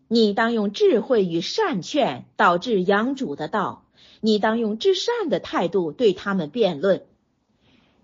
[0.06, 3.86] 你当用智慧与善劝导致养主的道，
[4.20, 7.06] 你当用至善的态度对他们辩论。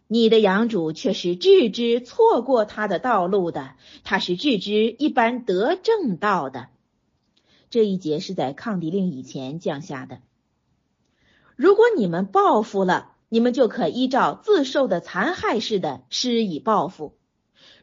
[0.09, 3.75] 你的养主却是置之错过他的道路的，
[4.05, 6.69] 他是置之一般得正道的。
[7.71, 10.21] 这一节是在抗敌令以前降下的。
[11.57, 17.15] 如果你们报复了，你们就可依照自受的残害似的施以报复；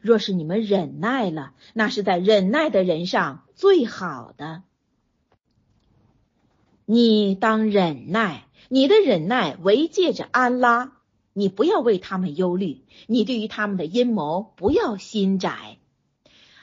[0.00, 4.62] 若是你们忍耐了，那是在忍耐的人上最好的。
[6.86, 10.93] 你当忍耐，你的忍耐为借着安拉，
[11.34, 15.76] 你不要为他们忧虑，你对于他们的阴谋不要心窄。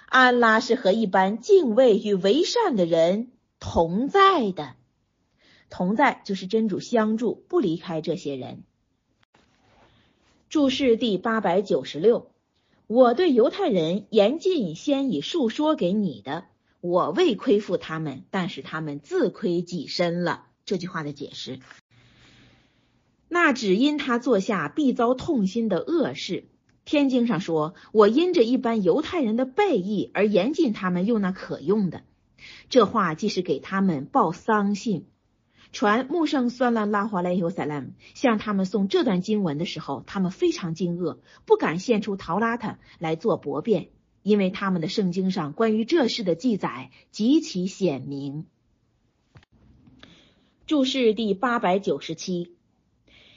[0.07, 4.75] 安拉是和一般敬畏与为善的人同在的。
[5.69, 8.63] 同在就是真主相助，不离开这些人。
[10.49, 12.31] 注释第八百九十六，
[12.87, 16.45] 我对犹太人严禁先以述说给你的，
[16.81, 20.45] 我未亏负他们，但是他们自亏己身了。
[20.65, 21.59] 这句话的解释，
[23.33, 26.49] 那只因他做下必遭痛心的恶事。
[26.83, 32.03] 天经上说，我因着一般犹太人的背义而严禁他们用那可用的。
[32.69, 35.07] 这话既是给他们报丧信。
[35.71, 43.91] 传穆圣算了拉华莱尤塞兰向他们送这段经文的时候，他们非常惊愕，不敢献出陶拉塔来做驳辩，
[44.23, 48.45] 因为他们的圣经上关于这事的记载极其显明。
[50.67, 52.55] 注释第八百九十七，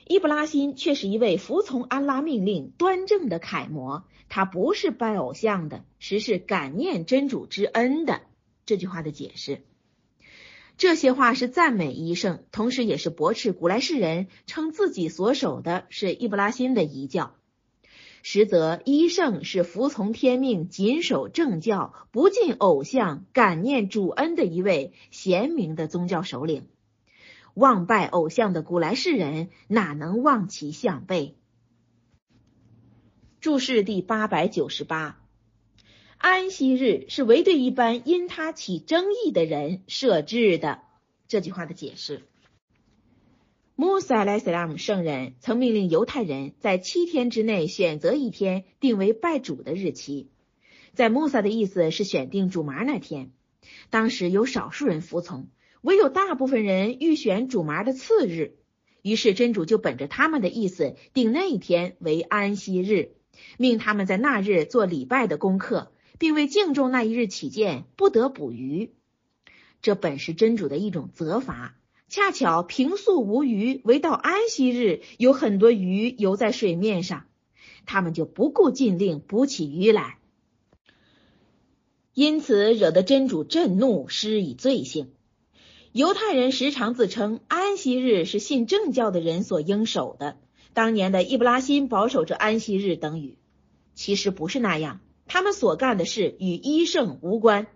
[0.06, 4.04] 伊布拉辛却是一位服从安拉命令、端正的楷模。
[4.28, 8.22] 他不是拜偶像的，实是感念真主之恩的。
[8.66, 9.62] 这句话的解释，
[10.76, 17.34] 这些话是赞美医圣，同时也是驳斥古莱士人称自己所守的是伊布拉辛的遗教。
[18.22, 26.66] 实则医圣是服从天命、谨守正教、不敬偶像、感念主恩的一位贤明的宗教首领。
[27.54, 31.36] 忘拜偶像的古来世人，哪能望其项背？
[33.40, 35.20] 注释第八百九十八，
[36.18, 40.80] 安息日是为对一般因他起争议的人设置的。
[41.28, 42.22] 这句话的解释：
[43.76, 50.28] 穆萨莱斯拉姆圣人曾命令犹太人在七天之内选择一天定为拜主的日期。
[50.92, 53.30] 在穆萨的意思是选定主麻那天，
[53.90, 55.48] 当时有少数人服从。
[55.84, 58.56] 唯有大部分人欲选主麻的次日，
[59.02, 63.10] 于是真主就本着他们的意思，定那一天为安息日，
[63.58, 68.94] 命他们在那日做礼拜的功课，并为敬重那一日起见，不得捕鱼。
[69.82, 71.76] 这本是真主的一种责罚。
[72.08, 77.26] 恰巧平素无鱼，唯到安息日有很多鱼游在水面上，
[77.84, 80.16] 他们就不顾禁令捕起鱼来，
[82.14, 85.10] 因此惹得真主震怒，施以罪行。
[85.94, 90.36] 犹太人时常自称安息日是信正教的人所应守的。
[90.72, 93.38] 当年的伊布拉辛保守着安息日等语，
[93.94, 94.98] 其实不是那样。
[95.28, 97.68] 他们所干的事与一圣无关。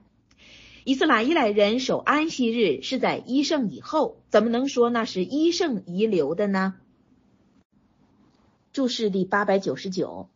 [0.83, 6.75] 伊斯兰伊莱人守安息日是在一圣以后，怎么能说那是一圣遗留的呢？
[8.73, 10.29] 注释第八百九十九，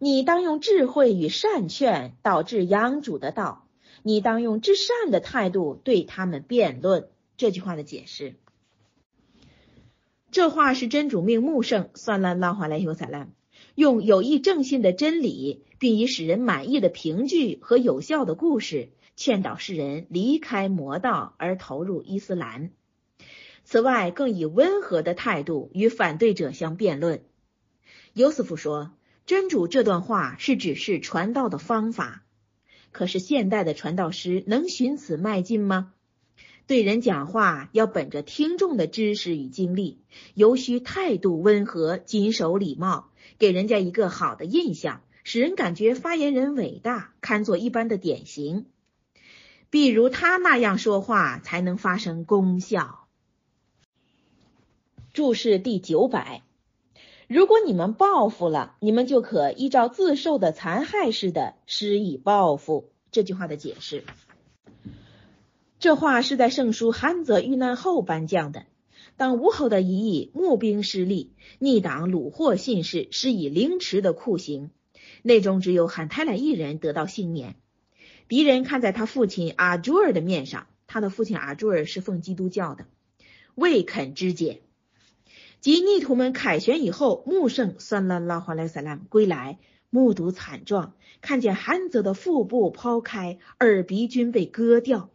[0.00, 3.65] 你当用智慧与善劝导致养主的道。
[4.06, 7.08] 你当用至善的态度对他们辩论。
[7.36, 8.36] 这句话的解释，
[10.30, 13.26] 这话是真主命穆圣算烂拉华莱尤萨拉
[13.74, 22.70] 用有益正信的真理，并以使人满意的凭据和有效的故事，劝导世人离开魔道而投入伊斯兰。
[23.64, 27.24] 此外，更以温和的态度与反对者相辩论。
[28.12, 28.92] 尤斯夫说，
[29.26, 32.22] 真主这段话是指示传道的方法。
[32.96, 35.92] 可是现代的传道师能循此迈进吗？
[36.66, 39.98] 对人讲话要本着听众的知识与经历，
[40.32, 48.64] 尤需态度温和、谨守礼貌，给人家一个好的印象，使人感觉发言人伟大，堪作一般的典型。
[49.68, 53.06] 比如他那样说话，才能发生功效。
[55.12, 56.45] 注释第九百。
[57.28, 62.90] 如果你们报复了，你们就可依照自受的残害似的施以报复。
[63.10, 64.04] 这句话的解释，
[65.80, 68.66] 这话是在圣书罕泽遇难后颁降的。
[69.16, 74.70] 当吴侯的一役募兵失利，逆党虏获信士，施以凌迟的酷刑，
[75.22, 77.56] 内中只有罕泰莱一人得到幸免。
[78.28, 82.86] 敌人看在他父亲阿朱尔的面上，他的父亲阿朱尔是奉基督教的，
[83.54, 84.60] 未肯肢解。
[85.60, 89.58] 及逆徒们凯旋以后，穆圣算拉拉华莱萨拉姆归来，
[89.90, 95.10] 目睹惨状，看见韩泽的腹部剖开，耳鼻均被割掉。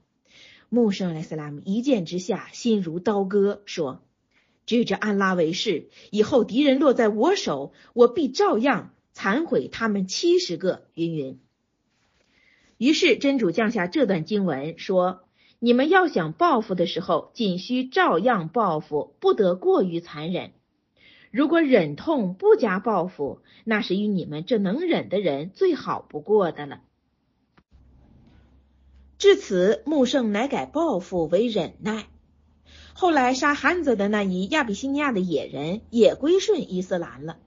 [0.68, 4.04] 穆圣莱萨拉姆一见之下，心如刀割，说
[4.66, 11.40] ：“举着安拉为誓，以后敌人落在我手，我必照样残毁他们七十个。”云云。
[12.78, 15.24] 于是真主降下这段经文，说。
[15.64, 20.54] 你们要想报复的时候，仅需照样报复，不得过于残忍。
[21.30, 26.82] 如果忍痛不加报复，那是与你们这能忍的人最好不过的了。
[29.20, 32.08] 至此，穆圣乃改报复为忍耐。
[32.94, 37.38] 后来杀韩泽的那一亚比西尼亚的野人也归顺伊斯兰了。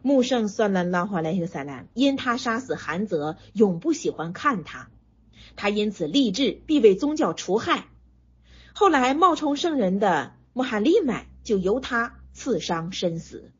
[0.00, 4.88] 穆圣算了拉华莱尤萨兰，因他杀死韩泽，永不喜欢看他。
[5.56, 7.86] 他因此立志必为宗教除害。
[8.74, 13.52] 后来冒充圣人的穆罕利买就由他刺伤身死。